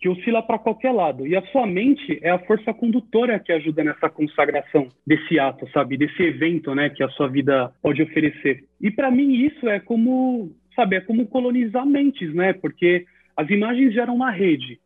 [0.00, 1.26] que oscila para qualquer lado.
[1.26, 5.96] E a sua mente é a força condutora que ajuda nessa consagração desse ato, sabe?
[5.96, 8.64] Desse evento, né, que a sua vida pode oferecer.
[8.80, 12.52] E para mim isso é como sabe, é como colonizar mentes, né?
[12.52, 13.04] Porque
[13.36, 14.80] as imagens geram uma rede,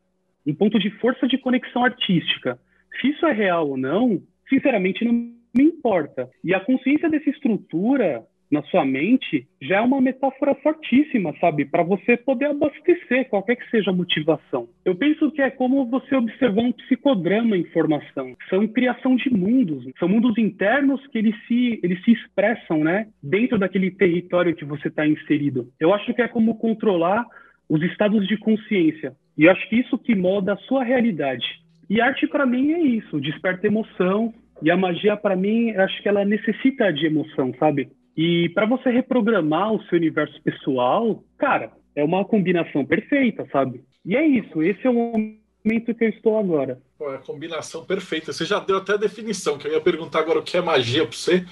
[0.47, 2.59] um ponto de força de conexão artística.
[3.01, 6.29] Se isso é real ou não, sinceramente não me importa.
[6.45, 11.65] E a consciência dessa estrutura na sua mente já é uma metáfora fortíssima, sabe?
[11.65, 14.69] Para você poder abastecer qualquer que seja a motivação.
[14.85, 18.37] Eu penso que é como você observar um psicodrama em formação.
[18.49, 23.09] São criação de mundos, são mundos internos que eles se, eles se expressam, né?
[23.23, 25.69] Dentro daquele território que você está inserido.
[25.81, 27.25] Eu acho que é como controlar
[27.69, 29.15] os estados de consciência.
[29.37, 31.45] E acho que isso que molda a sua realidade.
[31.89, 34.33] E arte para mim é isso, desperta emoção.
[34.63, 37.91] E a magia para mim, acho que ela necessita de emoção, sabe?
[38.17, 43.85] E para você reprogramar o seu universo pessoal, cara, é uma combinação perfeita, sabe?
[44.05, 46.79] E é isso, esse é o momento que eu estou agora.
[46.99, 48.33] Pô, é a combinação perfeita.
[48.33, 51.03] Você já deu até a definição, que eu ia perguntar agora o que é magia
[51.03, 51.45] para você.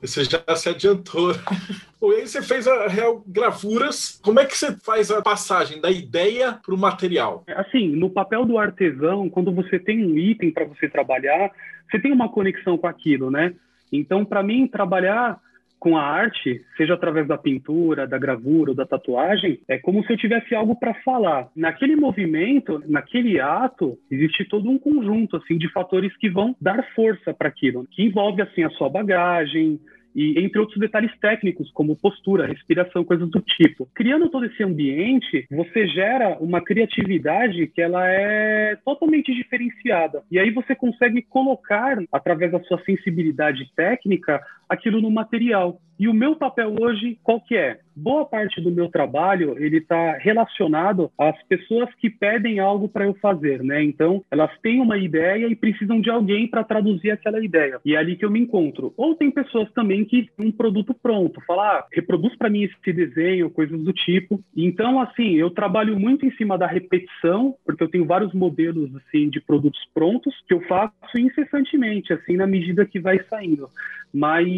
[0.00, 1.32] Você já se adiantou.
[2.02, 4.18] e aí você fez a Real Gravuras.
[4.22, 7.44] Como é que você faz a passagem da ideia para o material?
[7.48, 11.50] Assim, no papel do artesão, quando você tem um item para você trabalhar,
[11.90, 13.54] você tem uma conexão com aquilo, né?
[13.92, 15.38] Então, para mim, trabalhar
[15.80, 20.12] com a arte, seja através da pintura, da gravura ou da tatuagem, é como se
[20.12, 21.48] eu tivesse algo para falar.
[21.56, 27.32] Naquele movimento, naquele ato, existe todo um conjunto assim de fatores que vão dar força
[27.32, 29.80] para aquilo, que envolve assim a sua bagagem,
[30.14, 33.88] e entre outros detalhes técnicos, como postura, respiração, coisas do tipo.
[33.94, 40.22] Criando todo esse ambiente, você gera uma criatividade que ela é totalmente diferenciada.
[40.30, 45.80] E aí você consegue colocar, através da sua sensibilidade técnica, aquilo no material.
[46.00, 47.78] E o meu papel hoje, qual que é?
[47.94, 53.12] Boa parte do meu trabalho, ele está relacionado às pessoas que pedem algo para eu
[53.20, 53.82] fazer, né?
[53.82, 57.78] Então, elas têm uma ideia e precisam de alguém para traduzir aquela ideia.
[57.84, 58.94] E é ali que eu me encontro.
[58.96, 62.92] Ou tem pessoas também que têm um produto pronto, falar, ah, reproduz para mim esse
[62.94, 64.42] desenho, coisas do tipo.
[64.56, 69.28] Então, assim, eu trabalho muito em cima da repetição, porque eu tenho vários modelos, assim,
[69.28, 73.68] de produtos prontos que eu faço incessantemente, assim, na medida que vai saindo.
[74.12, 74.48] Mas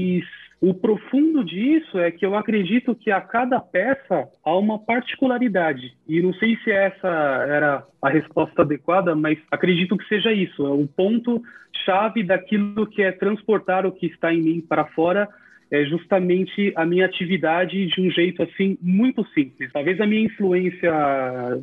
[0.60, 5.96] o profundo disso é que eu acredito que a cada peça há uma particularidade.
[6.08, 7.08] E não sei se essa
[7.48, 10.64] era a resposta adequada, mas acredito que seja isso.
[10.64, 11.42] É o ponto
[11.84, 15.28] chave daquilo que é transportar o que está em mim para fora
[15.72, 19.72] é justamente a minha atividade de um jeito assim muito simples.
[19.72, 20.92] Talvez a minha influência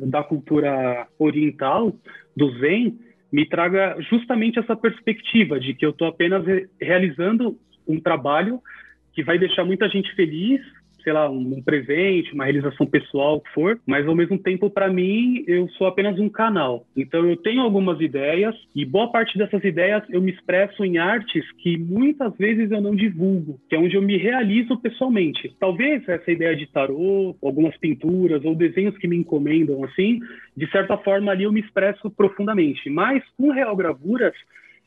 [0.02, 1.94] da cultura oriental,
[2.36, 2.98] do Zen,
[3.32, 6.44] me traga justamente essa perspectiva de que eu estou apenas
[6.80, 7.56] realizando
[7.90, 8.60] um trabalho
[9.12, 10.60] que vai deixar muita gente feliz,
[11.02, 14.88] sei lá, um, presente, uma realização pessoal, o que for, mas ao mesmo tempo, para
[14.88, 16.86] mim, eu sou apenas um canal.
[16.96, 21.44] Então, eu tenho algumas ideias e boa parte dessas ideias eu me expresso em artes
[21.58, 25.54] que muitas vezes eu não divulgo, que é onde eu me realizo pessoalmente.
[25.58, 30.20] Talvez essa ideia de tarô, algumas pinturas ou desenhos que me encomendam, assim,
[30.56, 32.88] de certa forma ali eu me expresso profundamente.
[32.90, 34.34] Mas com Real Gravuras,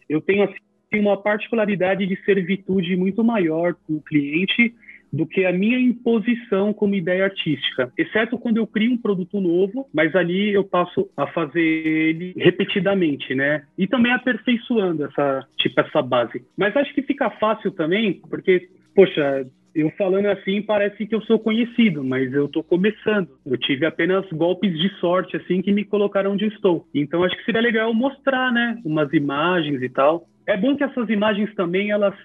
[0.09, 0.57] eu tenho assim
[0.93, 4.75] tem uma particularidade de servitude muito maior com o cliente
[5.11, 9.87] do que a minha imposição como ideia artística, exceto quando eu crio um produto novo,
[9.91, 13.63] mas ali eu passo a fazer ele repetidamente, né?
[13.75, 16.45] E também aperfeiçoando essa tipo essa base.
[16.55, 21.39] Mas acho que fica fácil também, porque poxa, eu falando assim parece que eu sou
[21.39, 23.29] conhecido, mas eu estou começando.
[23.45, 26.87] Eu tive apenas golpes de sorte assim que me colocaram onde estou.
[26.93, 30.27] Então acho que seria legal mostrar, né, umas imagens e tal.
[30.45, 32.15] É bom que essas imagens também elas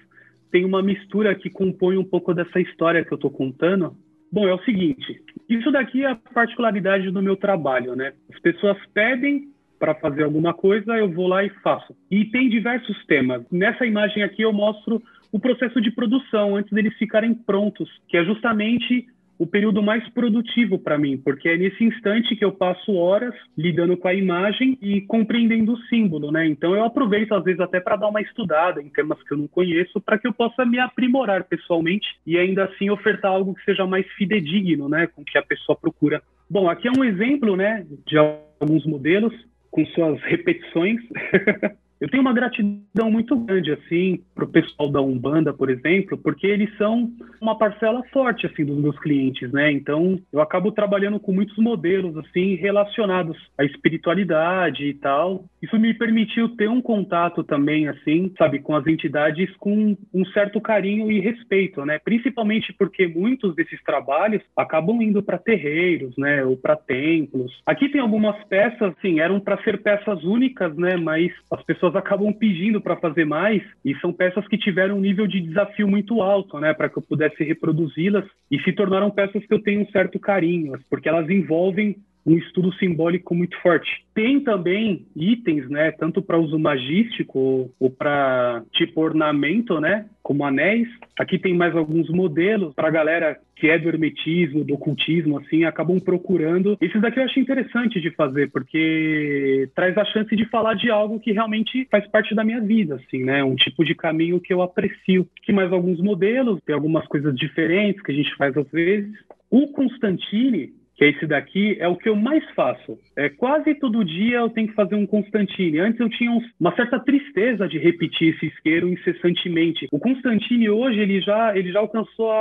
[0.50, 3.94] têm uma mistura que compõe um pouco dessa história que eu estou contando.
[4.30, 8.12] Bom, é o seguinte, isso daqui é a particularidade do meu trabalho, né?
[8.32, 11.96] As pessoas pedem para fazer alguma coisa, eu vou lá e faço.
[12.10, 13.44] E tem diversos temas.
[13.50, 15.00] Nessa imagem aqui eu mostro
[15.30, 19.06] o processo de produção antes deles ficarem prontos, que é justamente
[19.38, 23.96] o período mais produtivo para mim, porque é nesse instante que eu passo horas lidando
[23.96, 26.46] com a imagem e compreendendo o símbolo, né?
[26.46, 29.46] Então eu aproveito às vezes até para dar uma estudada em temas que eu não
[29.46, 33.86] conheço, para que eu possa me aprimorar pessoalmente e ainda assim ofertar algo que seja
[33.86, 36.20] mais fidedigno, né, com que a pessoa procura.
[36.50, 39.32] Bom, aqui é um exemplo, né, de alguns modelos
[39.70, 41.00] com suas repetições.
[42.00, 46.46] Eu tenho uma gratidão muito grande, assim, para o pessoal da Umbanda, por exemplo, porque
[46.46, 49.72] eles são uma parcela forte, assim, dos meus clientes, né?
[49.72, 55.44] Então, eu acabo trabalhando com muitos modelos, assim, relacionados à espiritualidade e tal.
[55.60, 60.60] Isso me permitiu ter um contato também, assim, sabe, com as entidades com um certo
[60.60, 61.98] carinho e respeito, né?
[61.98, 66.44] Principalmente porque muitos desses trabalhos acabam indo para terreiros, né?
[66.44, 67.60] Ou para templos.
[67.66, 70.96] Aqui tem algumas peças, assim, eram para ser peças únicas, né?
[70.96, 75.00] Mas as pessoas pessoas acabam pedindo para fazer mais e são peças que tiveram um
[75.00, 79.44] nível de desafio muito alto, né, para que eu pudesse reproduzi-las e se tornaram peças
[79.44, 81.96] que eu tenho um certo carinho, porque elas envolvem
[82.28, 83.88] um estudo simbólico muito forte.
[84.14, 90.86] Tem também itens, né, tanto para uso magístico ou, para tipo ornamento, né, como anéis.
[91.18, 95.64] Aqui tem mais alguns modelos para a galera que é do hermetismo, do ocultismo, assim,
[95.64, 96.76] acabam procurando.
[96.80, 101.18] Esses daqui eu acho interessante de fazer, porque traz a chance de falar de algo
[101.18, 103.42] que realmente faz parte da minha vida, assim, né?
[103.42, 105.26] Um tipo de caminho que eu aprecio.
[105.42, 109.12] Aqui mais alguns modelos, tem algumas coisas diferentes que a gente faz às vezes.
[109.50, 112.98] O Constantine, que é esse daqui, é o que eu mais faço.
[113.16, 115.78] É quase todo dia eu tenho que fazer um Constantine.
[115.78, 119.86] Antes eu tinha uma certa tristeza de repetir esse isqueiro incessantemente.
[119.92, 122.32] O Constantine hoje ele já ele já alcançou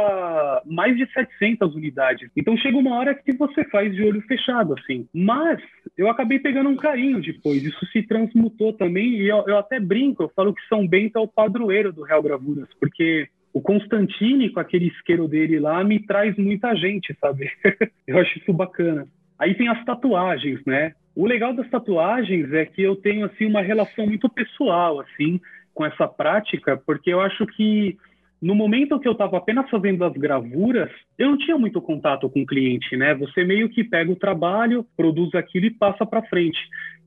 [0.65, 2.31] mais de 700 unidades.
[2.35, 5.07] Então chega uma hora que você faz de olho fechado assim.
[5.13, 5.61] Mas
[5.95, 7.63] eu acabei pegando um carinho depois.
[7.63, 11.21] Isso se transmutou também e eu, eu até brinco, eu falo que São Bento é
[11.21, 16.37] o padroeiro do Real Gravuras, porque o Constantine, com aquele isqueiro dele lá, me traz
[16.37, 17.49] muita gente, sabe?
[18.05, 19.07] eu acho isso bacana.
[19.39, 20.93] Aí tem as tatuagens, né?
[21.15, 25.41] O legal das tatuagens é que eu tenho, assim, uma relação muito pessoal, assim,
[25.73, 27.97] com essa prática, porque eu acho que
[28.39, 32.41] no momento que eu estava apenas fazendo as gravuras, eu não tinha muito contato com
[32.41, 33.15] o cliente, né?
[33.15, 36.59] Você meio que pega o trabalho, produz aquilo e passa para frente.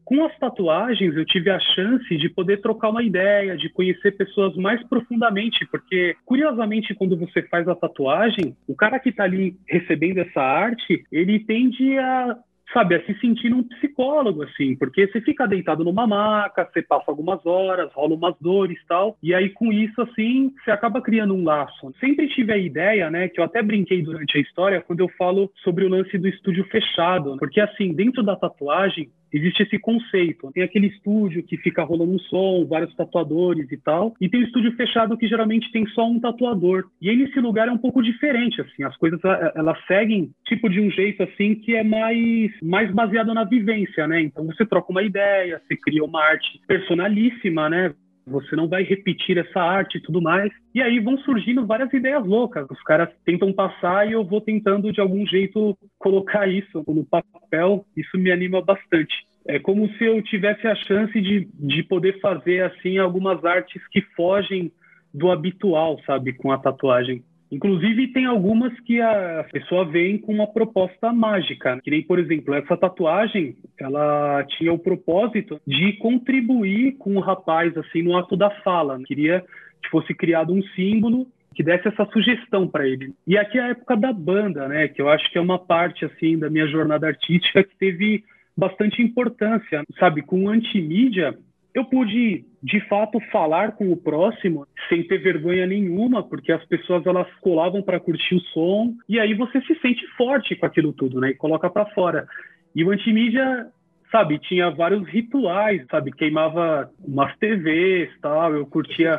[0.05, 4.57] Com as tatuagens, eu tive a chance de poder trocar uma ideia, de conhecer pessoas
[4.57, 10.19] mais profundamente, porque, curiosamente, quando você faz a tatuagem, o cara que está ali recebendo
[10.19, 12.37] essa arte, ele tende a
[12.73, 17.05] sabe, a se sentir um psicólogo, assim, porque você fica deitado numa maca, você passa
[17.09, 21.45] algumas horas, rola umas dores tal, e aí com isso, assim, você acaba criando um
[21.45, 21.93] laço.
[21.99, 25.51] Sempre tive a ideia, né, que eu até brinquei durante a história, quando eu falo
[25.63, 30.51] sobre o lance do estúdio fechado, porque, assim, dentro da tatuagem, existe esse conceito.
[30.53, 34.73] Tem aquele estúdio que fica rolando som, vários tatuadores e tal, e tem o estúdio
[34.73, 36.85] fechado que geralmente tem só um tatuador.
[37.01, 39.21] E aí nesse lugar é um pouco diferente, assim, as coisas
[39.55, 44.23] elas seguem tipo de um jeito assim que é mais mais baseado na vivência, né?
[44.23, 47.95] Então você troca uma ideia, você cria uma arte personalíssima, né?
[48.31, 50.51] Você não vai repetir essa arte e tudo mais.
[50.75, 52.67] E aí vão surgindo várias ideias loucas.
[52.71, 57.85] Os caras tentam passar e eu vou tentando de algum jeito colocar isso no papel.
[57.97, 59.15] Isso me anima bastante.
[59.47, 64.01] É como se eu tivesse a chance de, de poder fazer assim algumas artes que
[64.15, 64.71] fogem
[65.13, 67.23] do habitual, sabe, com a tatuagem.
[67.51, 71.81] Inclusive, tem algumas que a pessoa vem com uma proposta mágica.
[71.83, 77.77] Que nem, por exemplo, essa tatuagem, ela tinha o propósito de contribuir com o rapaz,
[77.77, 79.01] assim, no ato da fala.
[79.05, 79.45] Queria
[79.83, 83.13] que fosse criado um símbolo que desse essa sugestão para ele.
[83.27, 84.89] E aqui é a época da banda, né?
[84.89, 88.23] Que eu acho que é uma parte, assim, da minha jornada artística que teve
[88.57, 90.23] bastante importância, sabe?
[90.23, 91.37] Com antimídia,
[91.81, 97.05] eu pude de fato falar com o próximo sem ter vergonha nenhuma, porque as pessoas
[97.07, 101.21] elas colavam para curtir o som e aí você se sente forte com aquilo tudo,
[101.21, 101.31] né?
[101.31, 102.27] E coloca para fora.
[102.75, 103.67] E o antimídia,
[104.13, 109.19] sabe, tinha vários rituais, sabe, queimava umas TVs, tal, eu curtia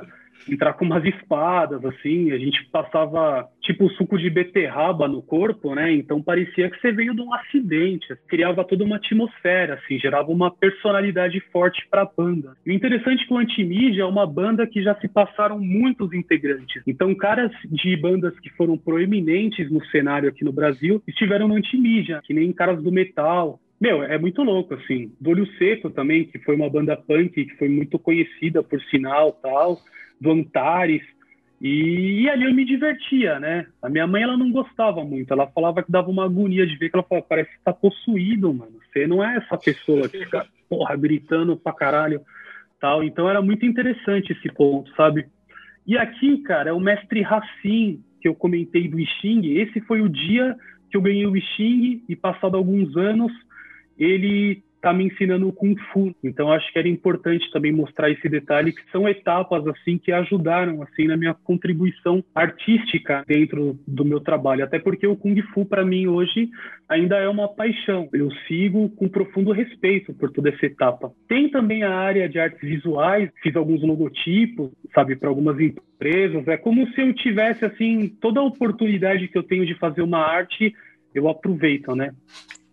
[0.49, 5.91] entrar com umas espadas, assim, a gente passava tipo suco de beterraba no corpo, né?
[5.93, 10.51] Então parecia que você veio de um acidente, criava toda uma atmosfera, assim, gerava uma
[10.51, 12.55] personalidade forte para a banda.
[12.65, 16.13] E o interessante é que o Antimídia é uma banda que já se passaram muitos
[16.13, 16.81] integrantes.
[16.87, 22.21] Então, caras de bandas que foram proeminentes no cenário aqui no Brasil estiveram no Antimídia,
[22.23, 25.11] que nem caras do metal, meu, é muito louco, assim.
[25.19, 29.31] Do Olho Seco também, que foi uma banda punk que foi muito conhecida por sinal
[29.31, 29.79] tal
[30.21, 31.01] do Antares.
[31.59, 33.65] E, e, ali eu me divertia, né?
[33.81, 35.33] A minha mãe, ela não gostava muito.
[35.33, 38.53] Ela falava que dava uma agonia de ver que ela falava, parece que tá possuído,
[38.53, 38.79] mano.
[38.91, 42.21] Você não é essa pessoa que fica, porra, gritando pra caralho,
[42.79, 43.03] tal.
[43.03, 45.27] Então era muito interessante esse ponto, sabe?
[45.85, 49.57] E aqui, cara, é o mestre Racine, que eu comentei do Xing.
[49.57, 50.55] Esse foi o dia
[50.89, 53.31] que eu ganhei o Xing e passado alguns anos,
[53.97, 56.13] ele está me ensinando o Kung Fu.
[56.23, 60.81] Então acho que era importante também mostrar esse detalhe que são etapas assim que ajudaram
[60.81, 64.63] assim na minha contribuição artística dentro do meu trabalho.
[64.63, 66.49] Até porque o Kung Fu para mim hoje
[66.89, 68.09] ainda é uma paixão.
[68.11, 71.11] Eu sigo com profundo respeito por toda essa etapa.
[71.27, 76.47] Tem também a área de artes visuais, fiz alguns logotipos, sabe, para algumas empresas.
[76.47, 80.19] É como se eu tivesse assim toda a oportunidade que eu tenho de fazer uma
[80.19, 80.73] arte,
[81.13, 82.11] eu aproveito, né?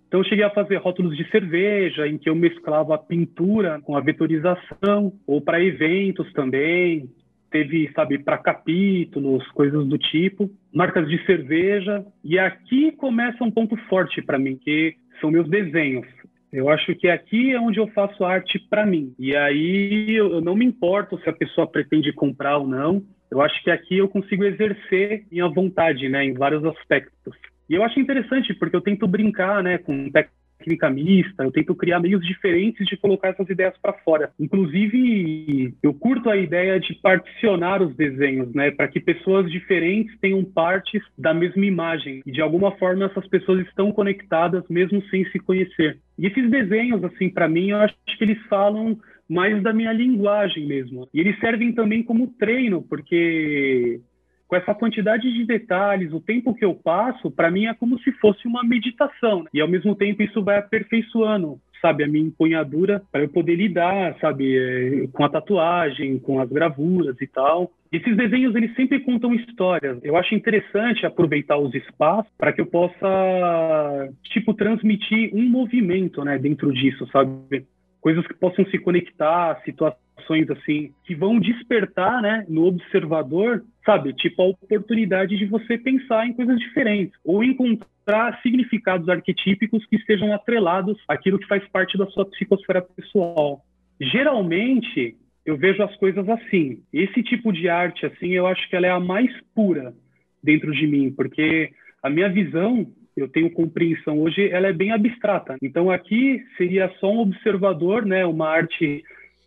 [0.09, 3.95] Então, eu cheguei a fazer rótulos de cerveja, em que eu mesclava a pintura com
[3.95, 7.11] a vetorização, ou para eventos também.
[7.51, 10.51] Teve, sabe, para capítulos, coisas do tipo.
[10.73, 12.05] Marcas de cerveja.
[12.25, 16.07] E aqui começa um ponto forte para mim, que são meus desenhos.
[16.51, 19.15] Eu acho que aqui é onde eu faço arte para mim.
[19.19, 23.03] E aí eu não me importo se a pessoa pretende comprar ou não.
[23.31, 27.37] Eu acho que aqui eu consigo exercer minha vontade, né, em vários aspectos.
[27.69, 30.11] E eu acho interessante porque eu tento brincar, né, com
[30.59, 34.31] técnica mista, eu tento criar meios diferentes de colocar essas ideias para fora.
[34.39, 40.45] Inclusive, eu curto a ideia de particionar os desenhos, né, para que pessoas diferentes tenham
[40.45, 42.23] partes da mesma imagem.
[42.27, 45.99] E de alguma forma essas pessoas estão conectadas mesmo sem se conhecer.
[46.19, 48.99] E esses desenhos, assim, para mim, eu acho que eles falam
[49.29, 51.07] mais da minha linguagem mesmo.
[51.13, 54.01] E eles servem também como treino, porque
[54.49, 58.11] com essa quantidade de detalhes, o tempo que eu passo, para mim é como se
[58.13, 59.43] fosse uma meditação.
[59.43, 59.51] Né?
[59.53, 64.17] E ao mesmo tempo isso vai aperfeiçoando sabe, a minha empunhadura para eu poder lidar,
[64.21, 67.71] sabe, é, com a tatuagem, com as gravuras e tal.
[67.93, 69.99] Esses desenhos eles sempre contam histórias.
[70.03, 76.39] Eu acho interessante aproveitar os espaços para que eu possa tipo transmitir um movimento, né,
[76.39, 77.65] dentro disso, sabe?
[78.09, 84.13] Coisas que possam se conectar, situações ações assim que vão despertar, né, no observador, sabe,
[84.13, 90.33] tipo a oportunidade de você pensar em coisas diferentes ou encontrar significados arquetípicos que estejam
[90.33, 93.63] atrelados àquilo que faz parte da sua psicosfera pessoal.
[94.01, 96.83] Geralmente, eu vejo as coisas assim.
[96.93, 99.95] Esse tipo de arte assim, eu acho que ela é a mais pura
[100.43, 101.71] dentro de mim, porque
[102.03, 102.87] a minha visão
[103.19, 105.57] eu tenho compreensão hoje, ela é bem abstrata.
[105.63, 109.03] Então aqui seria só um observador, né, uma arte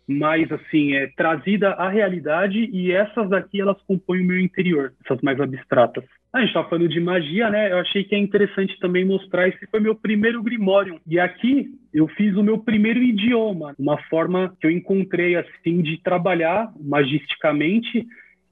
[0.06, 5.20] mais assim é trazida à realidade e essas daqui elas compõem o meu interior, essas
[5.22, 6.04] mais abstratas.
[6.32, 7.70] A gente está falando de magia, né?
[7.70, 12.08] Eu achei que é interessante também mostrar esse foi meu primeiro grimório e aqui eu
[12.08, 18.06] fiz o meu primeiro idioma, uma forma que eu encontrei assim de trabalhar magisticamente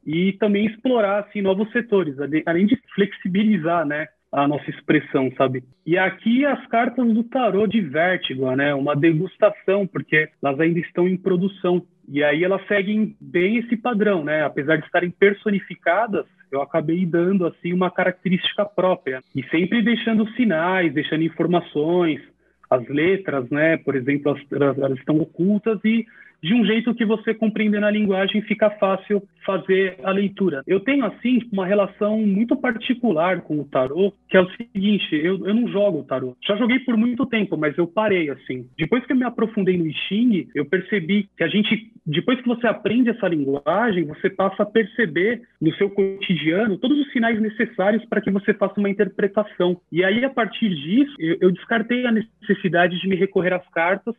[0.07, 2.17] e também explorar assim novos setores,
[2.47, 4.07] além de flexibilizar, né?
[4.33, 5.65] A nossa expressão, sabe?
[5.85, 8.73] E aqui as cartas do tarô de Vértigo, né?
[8.75, 11.83] Uma degustação, porque elas ainda estão em produção.
[12.09, 14.45] E aí elas seguem bem esse padrão, né?
[14.45, 20.93] Apesar de estarem personificadas, eu acabei dando assim uma característica própria e sempre deixando sinais,
[20.93, 22.21] deixando informações,
[22.69, 23.77] as letras, né?
[23.79, 26.07] Por exemplo, elas, elas estão ocultas e
[26.43, 30.63] de um jeito que você compreendendo a linguagem fica fácil fazer a leitura.
[30.67, 35.47] Eu tenho, assim, uma relação muito particular com o tarô, que é o seguinte, eu,
[35.47, 36.37] eu não jogo tarô.
[36.47, 38.67] Já joguei por muito tempo, mas eu parei, assim.
[38.79, 42.49] Depois que eu me aprofundei no I Ching, eu percebi que a gente, depois que
[42.49, 48.05] você aprende essa linguagem, você passa a perceber no seu cotidiano todos os sinais necessários
[48.07, 49.81] para que você faça uma interpretação.
[49.91, 54.15] E aí, a partir disso, eu, eu descartei a necessidade de me recorrer às cartas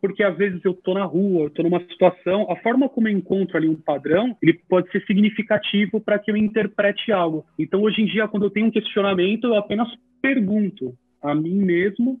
[0.00, 3.12] porque às vezes eu estou na rua, eu estou numa situação, a forma como eu
[3.12, 7.44] encontro ali um padrão, ele pode ser significativo para que eu interprete algo.
[7.58, 9.88] Então, hoje em dia, quando eu tenho um questionamento, eu apenas
[10.20, 12.20] pergunto a mim mesmo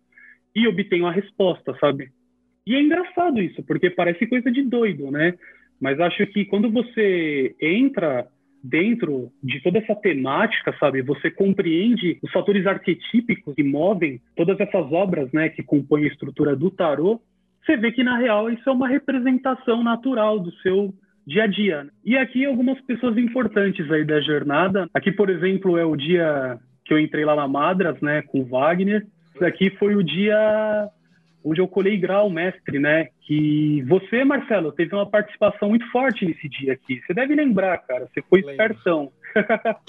[0.54, 2.10] e obtenho a resposta, sabe?
[2.66, 5.34] E é engraçado isso, porque parece coisa de doido, né?
[5.80, 8.26] Mas acho que quando você entra
[8.62, 14.90] dentro de toda essa temática, sabe, você compreende os fatores arquetípicos que movem todas essas
[14.90, 17.20] obras, né, que compõem a estrutura do tarô,
[17.66, 20.94] você vê que na real isso é uma representação natural do seu
[21.26, 21.84] dia a dia.
[21.84, 21.90] Né?
[22.04, 24.88] E aqui algumas pessoas importantes aí da jornada.
[24.94, 28.44] Aqui, por exemplo, é o dia que eu entrei lá na Madras, né, com o
[28.44, 29.04] Wagner.
[29.34, 30.88] Isso aqui foi o dia
[31.44, 33.08] onde eu colei grau mestre, né?
[33.20, 37.00] Que você, Marcelo, teve uma participação muito forte nesse dia aqui.
[37.00, 38.06] Você deve lembrar, cara.
[38.06, 39.12] Você foi espertão.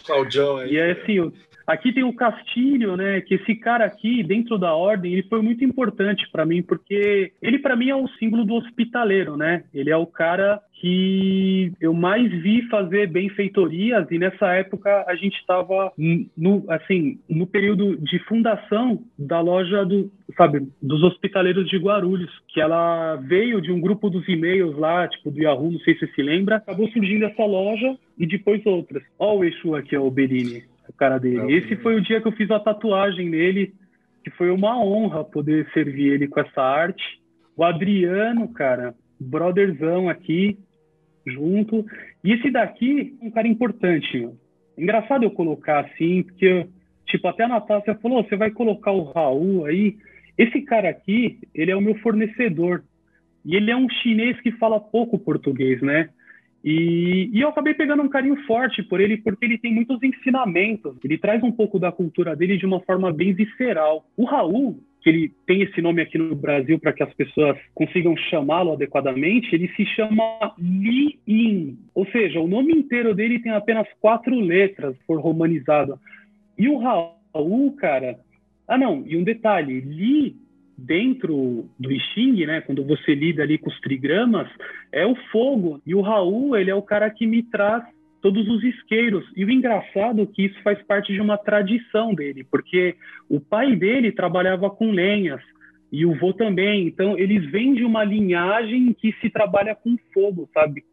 [0.05, 0.73] Claudião aí.
[0.73, 1.31] E é assim,
[1.67, 3.19] Aqui tem o Castilho, né?
[3.19, 7.59] Que esse cara aqui, dentro da ordem, ele foi muito importante para mim, porque ele,
[7.59, 9.65] para mim, é o símbolo do hospitaleiro, né?
[9.73, 15.35] Ele é o cara que eu mais vi fazer benfeitorias e nessa época a gente
[15.37, 15.91] estava
[16.37, 22.61] no assim no período de fundação da loja do sabe dos hospitaleiros de Guarulhos que
[22.61, 26.13] ela veio de um grupo dos e-mails lá tipo do Yahoo não sei se você
[26.13, 30.11] se lembra acabou surgindo essa loja e depois outras ó o Exu aqui ó o
[30.11, 31.53] Berini a cara dele.
[31.53, 33.73] Esse foi o dia que eu fiz a tatuagem nele,
[34.23, 37.03] que foi uma honra poder servir ele com essa arte.
[37.55, 40.57] O Adriano, cara, brotherzão aqui,
[41.25, 41.85] junto.
[42.23, 44.37] E esse daqui é um cara importante, meu.
[44.77, 46.67] Engraçado eu colocar assim, porque,
[47.07, 49.97] tipo, até a Natácia falou, você vai colocar o Raul aí.
[50.37, 52.83] Esse cara aqui, ele é o meu fornecedor.
[53.43, 56.09] E ele é um chinês que fala pouco português, né?
[56.63, 60.95] E, e, eu acabei pegando um carinho forte por ele, porque ele tem muitos ensinamentos.
[61.03, 64.05] Ele traz um pouco da cultura dele de uma forma bem visceral.
[64.17, 68.17] O Raul, que ele tem esse nome aqui no Brasil para que as pessoas consigam
[68.17, 71.77] chamá-lo adequadamente, ele se chama Li Yin.
[71.93, 75.99] Ou seja, o nome inteiro dele tem apenas quatro letras, por romanizado.
[76.57, 78.19] E o Raul, cara.
[78.67, 80.35] Ah, não, e um detalhe: Li
[80.77, 84.47] dentro do Xing, né, quando você lida ali com os trigramas,
[84.91, 85.81] é o fogo.
[85.85, 87.83] E o Raul, ele é o cara que me traz
[88.21, 89.25] todos os isqueiros.
[89.35, 92.95] E o engraçado é que isso faz parte de uma tradição dele, porque
[93.29, 95.41] o pai dele trabalhava com lenhas
[95.91, 96.87] e o vô também.
[96.87, 100.83] Então, eles vêm de uma linhagem que se trabalha com fogo, sabe?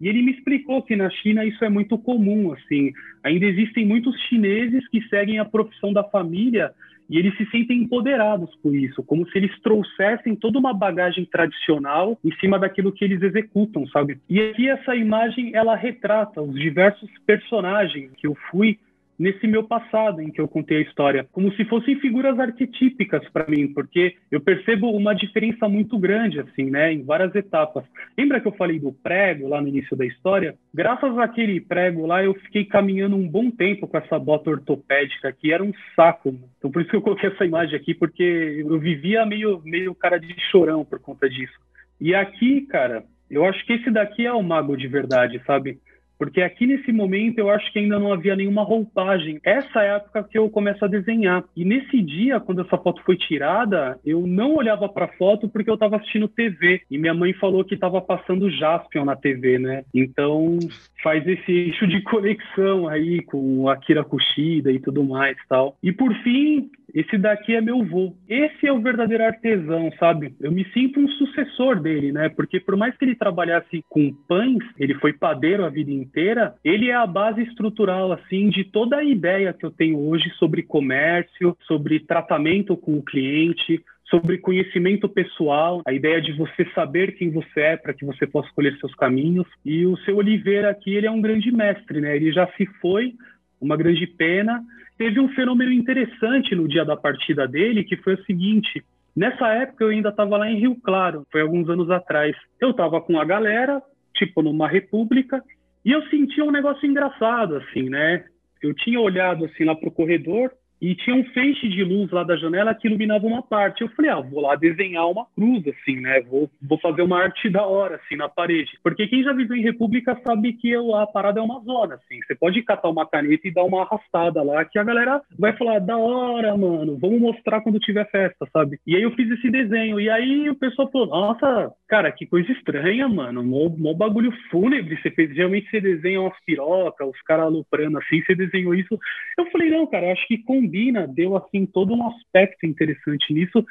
[0.00, 2.92] E ele me explicou que na China isso é muito comum, assim.
[3.22, 6.72] Ainda existem muitos chineses que seguem a profissão da família
[7.08, 12.18] e eles se sentem empoderados por isso, como se eles trouxessem toda uma bagagem tradicional
[12.24, 14.18] em cima daquilo que eles executam, sabe?
[14.28, 18.78] E aqui essa imagem ela retrata os diversos personagens que eu fui
[19.18, 23.46] nesse meu passado em que eu contei a história, como se fossem figuras arquetípicas para
[23.48, 27.84] mim, porque eu percebo uma diferença muito grande assim, né, em várias etapas.
[28.16, 30.54] Lembra que eu falei do prego lá no início da história?
[30.74, 35.52] Graças àquele prego lá, eu fiquei caminhando um bom tempo com essa bota ortopédica que
[35.52, 36.34] era um saco.
[36.58, 38.22] Então por isso que eu coloquei essa imagem aqui, porque
[38.66, 41.58] eu vivia meio meio cara de chorão por conta disso.
[42.00, 45.78] E aqui, cara, eu acho que esse daqui é o mago de verdade, sabe?
[46.22, 49.40] Porque aqui nesse momento eu acho que ainda não havia nenhuma roupagem.
[49.42, 51.42] Essa é a época que eu começo a desenhar.
[51.56, 55.68] E nesse dia, quando essa foto foi tirada, eu não olhava para a foto porque
[55.68, 56.80] eu estava assistindo TV.
[56.88, 59.82] E minha mãe falou que estava passando Jaspion na TV, né?
[59.92, 60.60] Então
[61.02, 65.76] faz esse eixo de conexão aí com Akira Kushida e tudo mais tal.
[65.82, 68.14] E por fim, esse daqui é meu vô.
[68.28, 70.34] Esse é o verdadeiro artesão, sabe?
[70.40, 72.28] Eu me sinto um sucessor dele, né?
[72.28, 76.90] Porque por mais que ele trabalhasse com pães, ele foi padeiro a vida inteira, ele
[76.90, 81.56] é a base estrutural, assim, de toda a ideia que eu tenho hoje sobre comércio,
[81.66, 83.82] sobre tratamento com o cliente,
[84.12, 88.48] sobre conhecimento pessoal, a ideia de você saber quem você é para que você possa
[88.48, 89.46] escolher seus caminhos.
[89.64, 92.14] E o seu Oliveira aqui, ele é um grande mestre, né?
[92.14, 93.14] Ele já se foi,
[93.58, 94.62] uma grande pena.
[94.96, 98.84] Teve um fenômeno interessante no dia da partida dele, que foi o seguinte:
[99.16, 102.36] nessa época eu ainda estava lá em Rio Claro, foi alguns anos atrás.
[102.60, 103.82] Eu estava com a galera,
[104.14, 105.42] tipo numa república,
[105.84, 108.24] e eu sentia um negócio engraçado, assim, né?
[108.62, 112.36] Eu tinha olhado assim lá pro corredor e tinha um feixe de luz lá da
[112.36, 113.82] janela que iluminava uma parte.
[113.82, 116.20] Eu falei, ah, vou lá desenhar uma cruz, assim, né?
[116.22, 118.76] Vou, vou fazer uma arte da hora, assim, na parede.
[118.82, 122.18] Porque quem já viveu em República sabe que eu, a parada é uma zona, assim.
[122.26, 125.78] Você pode catar uma caneta e dar uma arrastada lá, que a galera vai falar,
[125.78, 128.80] da hora, mano, vamos mostrar quando tiver festa, sabe?
[128.84, 130.00] E aí eu fiz esse desenho.
[130.00, 133.44] E aí o pessoal falou, nossa, cara, que coisa estranha, mano.
[133.44, 135.00] Mó, mó bagulho fúnebre.
[135.00, 138.98] Você fez, geralmente você desenha umas pirocas, os caras aloprando assim, você desenhou isso.
[139.38, 143.64] Eu falei, não, cara, acho que com combina, deu assim todo um aspecto interessante nisso.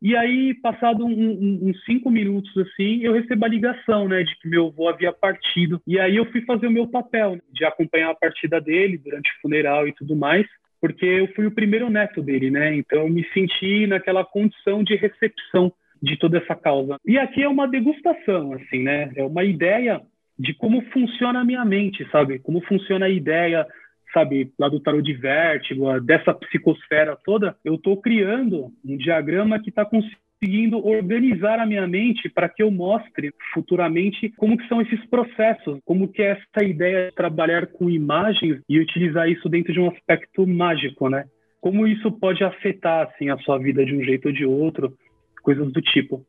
[0.00, 4.36] E aí, passado um, um, uns cinco minutos assim, eu recebo a ligação, né, de
[4.38, 5.80] que meu avô havia partido.
[5.86, 9.28] E aí eu fui fazer o meu papel né, de acompanhar a partida dele durante
[9.30, 10.46] o funeral e tudo mais,
[10.80, 12.76] porque eu fui o primeiro neto dele, né?
[12.76, 16.96] Então eu me senti naquela condição de recepção de toda essa causa.
[17.04, 19.10] E aqui é uma degustação, assim, né?
[19.16, 20.00] É uma ideia
[20.38, 22.38] de como funciona a minha mente, sabe?
[22.38, 23.66] Como funciona a ideia
[24.12, 29.70] sabe, lá do tarot de vértigo, dessa psicosfera toda, eu estou criando um diagrama que
[29.70, 35.04] está conseguindo organizar a minha mente para que eu mostre futuramente como que são esses
[35.06, 39.80] processos, como que é essa ideia de trabalhar com imagens e utilizar isso dentro de
[39.80, 41.24] um aspecto mágico, né?
[41.60, 44.96] Como isso pode afetar assim a sua vida de um jeito ou de outro,
[45.42, 46.24] coisas do tipo.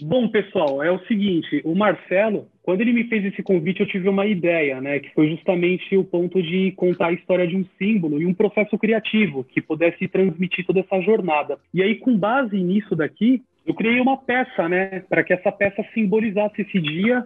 [0.00, 4.08] Bom, pessoal, é o seguinte, o Marcelo, quando ele me fez esse convite, eu tive
[4.08, 8.20] uma ideia, né, que foi justamente o ponto de contar a história de um símbolo
[8.20, 11.58] e um processo criativo que pudesse transmitir toda essa jornada.
[11.74, 15.84] E aí, com base nisso daqui, eu criei uma peça, né, para que essa peça
[15.92, 17.24] simbolizasse esse dia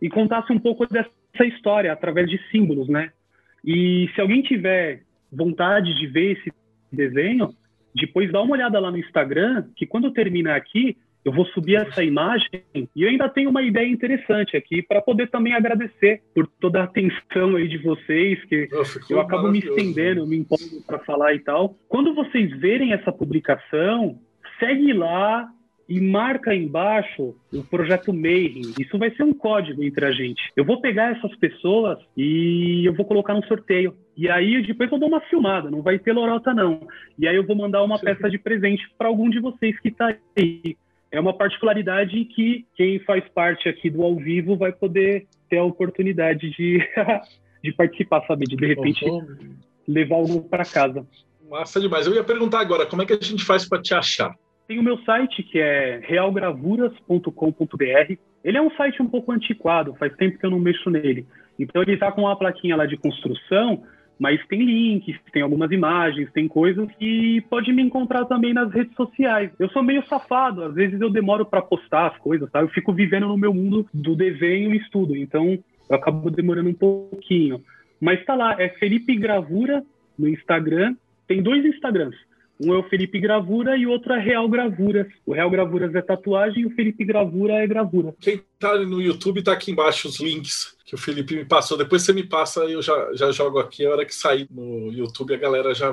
[0.00, 1.10] e contasse um pouco dessa
[1.44, 3.10] história através de símbolos, né?
[3.64, 5.02] E se alguém tiver
[5.32, 6.52] vontade de ver esse
[6.92, 7.50] desenho,
[7.94, 12.02] depois dá uma olhada lá no Instagram, que quando terminar aqui, eu vou subir essa
[12.02, 16.80] imagem e eu ainda tenho uma ideia interessante aqui para poder também agradecer por toda
[16.80, 21.34] a atenção aí de vocês, que Nossa, eu acabo me estendendo, me empolgo para falar
[21.34, 21.76] e tal.
[21.88, 24.18] Quando vocês verem essa publicação,
[24.58, 25.48] segue lá
[25.88, 28.72] e marca embaixo o projeto Mayhem.
[28.80, 30.40] Isso vai ser um código entre a gente.
[30.56, 33.94] Eu vou pegar essas pessoas e eu vou colocar no sorteio.
[34.16, 36.80] E aí depois eu dou uma filmada, não vai ter lorota não.
[37.18, 38.06] E aí eu vou mandar uma Sim.
[38.06, 40.76] peça de presente para algum de vocês que está aí
[41.12, 45.64] é uma particularidade que quem faz parte aqui do ao vivo vai poder ter a
[45.64, 46.80] oportunidade de,
[47.62, 48.46] de participar, sabe?
[48.46, 49.04] De de repente
[49.86, 51.06] levar algo para casa.
[51.48, 52.06] Massa demais.
[52.06, 54.34] Eu ia perguntar agora, como é que a gente faz para te achar?
[54.66, 58.16] Tem o meu site que é realgravuras.com.br.
[58.42, 61.26] Ele é um site um pouco antiquado, faz tempo que eu não mexo nele.
[61.58, 63.82] Então ele está com uma plaquinha lá de construção,
[64.18, 68.94] mas tem links, tem algumas imagens, tem coisas que pode me encontrar também nas redes
[68.94, 69.50] sociais.
[69.58, 72.60] Eu sou meio safado, às vezes eu demoro para postar as coisas, tá?
[72.60, 75.58] Eu fico vivendo no meu mundo do desenho e estudo, então
[75.88, 77.62] eu acabo demorando um pouquinho.
[78.00, 79.82] Mas tá lá, é Felipe Gravura
[80.18, 80.96] no Instagram.
[81.26, 82.16] Tem dois Instagrams.
[82.64, 85.06] Um é o Felipe Gravura e o outro é Real Gravuras.
[85.26, 88.14] O Real Gravuras é tatuagem e o Felipe Gravura é gravura.
[88.20, 91.76] Quem tá no YouTube tá aqui embaixo os links que o Felipe me passou.
[91.76, 93.84] Depois você me passa, eu já, já jogo aqui.
[93.84, 95.90] A hora que sair no YouTube, a galera já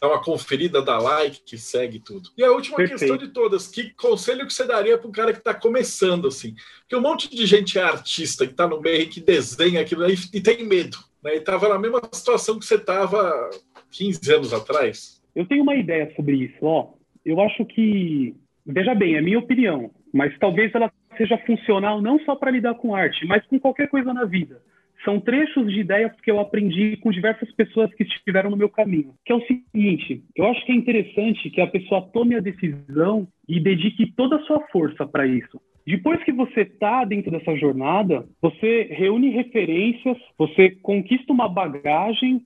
[0.00, 2.30] dá uma conferida, dá like, que segue tudo.
[2.36, 3.00] E a última Perfeito.
[3.00, 6.54] questão de todas, que conselho que você daria para um cara que está começando assim?
[6.80, 10.16] Porque um monte de gente é artista, que está no meio, que desenha aquilo aí
[10.32, 10.98] e tem medo.
[11.22, 11.34] Né?
[11.34, 13.50] E estava na mesma situação que você estava
[13.90, 15.15] 15 anos atrás.
[15.36, 16.56] Eu tenho uma ideia sobre isso.
[16.62, 18.34] Ó, eu acho que,
[18.64, 22.94] veja bem, é minha opinião, mas talvez ela seja funcional não só para lidar com
[22.94, 24.62] arte, mas com qualquer coisa na vida.
[25.04, 29.12] São trechos de ideias que eu aprendi com diversas pessoas que estiveram no meu caminho.
[29.26, 33.28] Que é o seguinte: eu acho que é interessante que a pessoa tome a decisão
[33.46, 35.60] e dedique toda a sua força para isso.
[35.86, 42.40] Depois que você está dentro dessa jornada, você reúne referências, você conquista uma bagagem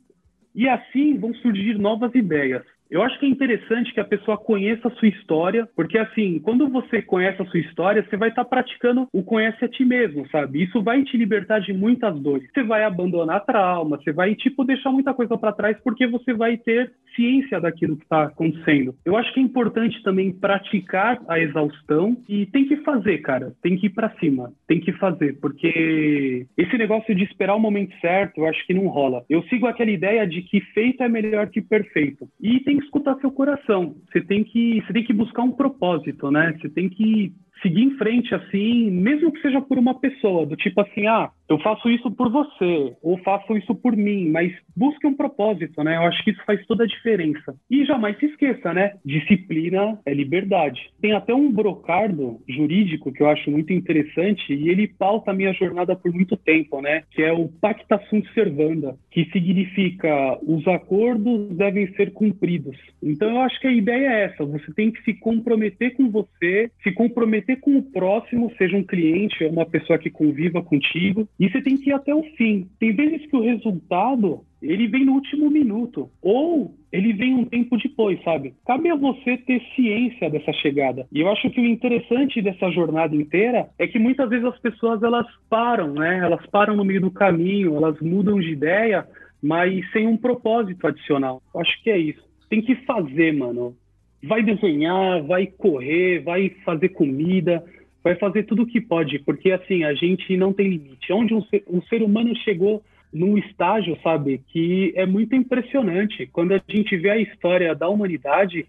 [0.54, 2.64] e assim vão surgir novas ideias.
[2.90, 6.68] Eu acho que é interessante que a pessoa conheça a sua história, porque assim, quando
[6.68, 10.28] você conhece a sua história, você vai estar tá praticando o conhece a ti mesmo,
[10.28, 10.64] sabe?
[10.64, 12.50] Isso vai te libertar de muitas dores.
[12.52, 16.56] Você vai abandonar trauma, você vai tipo deixar muita coisa para trás porque você vai
[16.56, 18.94] ter ciência daquilo que está acontecendo.
[19.04, 23.52] Eu acho que é importante também praticar a exaustão e tem que fazer, cara.
[23.62, 27.94] Tem que ir para cima, tem que fazer, porque esse negócio de esperar o momento
[28.00, 29.24] certo, eu acho que não rola.
[29.28, 32.28] Eu sigo aquela ideia de que feito é melhor que perfeito.
[32.40, 33.96] E tem escutar seu coração.
[34.10, 36.56] Você tem que, você tem que buscar um propósito, né?
[36.60, 37.32] Você tem que
[37.62, 41.58] seguir em frente assim, mesmo que seja por uma pessoa, do tipo assim, ah, eu
[41.58, 45.96] faço isso por você, ou faço isso por mim, mas busque um propósito, né?
[45.96, 47.56] Eu acho que isso faz toda a diferença.
[47.68, 48.92] E jamais se esqueça, né?
[49.04, 50.80] Disciplina é liberdade.
[51.00, 55.52] Tem até um brocardo jurídico que eu acho muito interessante e ele pauta a minha
[55.52, 57.02] jornada por muito tempo, né?
[57.10, 62.76] Que é o Pacta Sunt Servanda, que significa os acordos devem ser cumpridos.
[63.02, 66.70] Então eu acho que a ideia é essa, você tem que se comprometer com você,
[66.82, 71.48] se comprometer com o próximo, seja um cliente ou uma pessoa que conviva contigo, e
[71.48, 72.68] você tem que ir até o fim.
[72.78, 77.76] Tem vezes que o resultado ele vem no último minuto ou ele vem um tempo
[77.78, 78.54] depois, sabe?
[78.66, 81.06] Cabe a você ter ciência dessa chegada.
[81.12, 85.02] E eu acho que o interessante dessa jornada inteira é que muitas vezes as pessoas
[85.02, 86.18] elas param, né?
[86.18, 89.06] Elas param no meio do caminho, elas mudam de ideia,
[89.42, 91.42] mas sem um propósito adicional.
[91.54, 92.28] Eu acho que é isso.
[92.48, 93.76] Tem que fazer, mano.
[94.22, 97.64] Vai desenhar, vai correr, vai fazer comida,
[98.02, 101.12] vai fazer tudo o que pode, porque assim, a gente não tem limite.
[101.12, 106.26] Onde um ser, um ser humano chegou num estágio, sabe, que é muito impressionante.
[106.26, 108.66] Quando a gente vê a história da humanidade,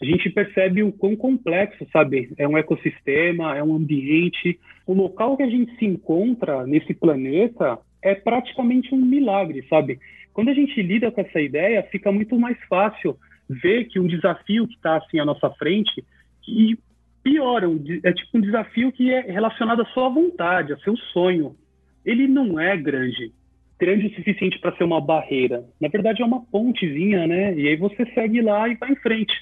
[0.00, 2.30] a gente percebe o quão complexo, sabe?
[2.36, 4.58] É um ecossistema, é um ambiente.
[4.86, 9.98] O local que a gente se encontra nesse planeta é praticamente um milagre, sabe?
[10.32, 13.16] Quando a gente lida com essa ideia, fica muito mais fácil
[13.48, 16.04] ver que um desafio que está assim à nossa frente,
[16.42, 16.78] que
[17.22, 17.62] pior,
[18.04, 21.56] é tipo um desafio que é relacionado à sua vontade, a seu sonho.
[22.04, 23.32] Ele não é grande,
[23.78, 25.64] grande o suficiente para ser uma barreira.
[25.80, 27.54] Na verdade, é uma pontezinha, né?
[27.54, 29.34] E aí você segue lá e vai em frente.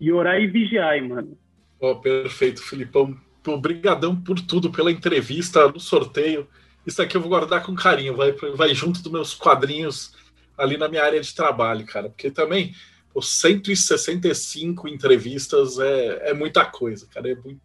[0.00, 1.36] E orar e vigiar, mano.
[1.78, 3.16] Oh, perfeito, Filipão.
[3.46, 6.46] Obrigadão por tudo, pela entrevista, no sorteio.
[6.86, 10.14] Isso aqui eu vou guardar com carinho, vai, vai junto dos meus quadrinhos
[10.58, 12.08] ali na minha área de trabalho, cara.
[12.08, 12.74] Porque também
[13.12, 17.30] Pô, 165 entrevistas é, é muita coisa, cara.
[17.30, 17.60] É muito,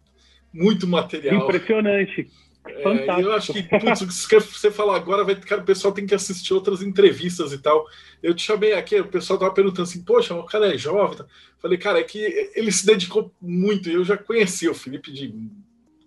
[0.52, 1.44] muito material.
[1.44, 2.30] Impressionante.
[2.68, 6.04] É, eu acho que putz, o que você falar agora, vai, cara, o pessoal tem
[6.04, 7.86] que assistir outras entrevistas e tal.
[8.22, 11.18] Eu te chamei aqui, o pessoal tava perguntando assim, poxa, o cara é jovem.
[11.18, 11.26] Tá?
[11.58, 12.18] Falei, cara, é que
[12.54, 13.88] ele se dedicou muito.
[13.88, 15.32] Eu já conheci o Felipe de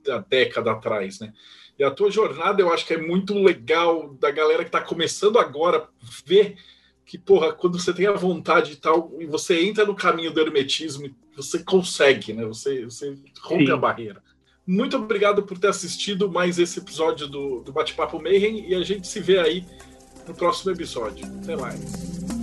[0.06, 1.34] da década atrás, né?
[1.78, 5.38] E a tua jornada eu acho que é muito legal da galera que está começando
[5.38, 5.88] agora
[6.26, 6.56] ver
[7.10, 10.40] que, porra, quando você tem a vontade e tal, e você entra no caminho do
[10.40, 12.46] hermetismo, você consegue, né?
[12.46, 13.72] Você, você rompe Sim.
[13.72, 14.22] a barreira.
[14.66, 19.08] Muito obrigado por ter assistido mais esse episódio do, do Bate-Papo Mayhem e a gente
[19.08, 19.66] se vê aí
[20.28, 21.26] no próximo episódio.
[21.42, 22.39] Até mais.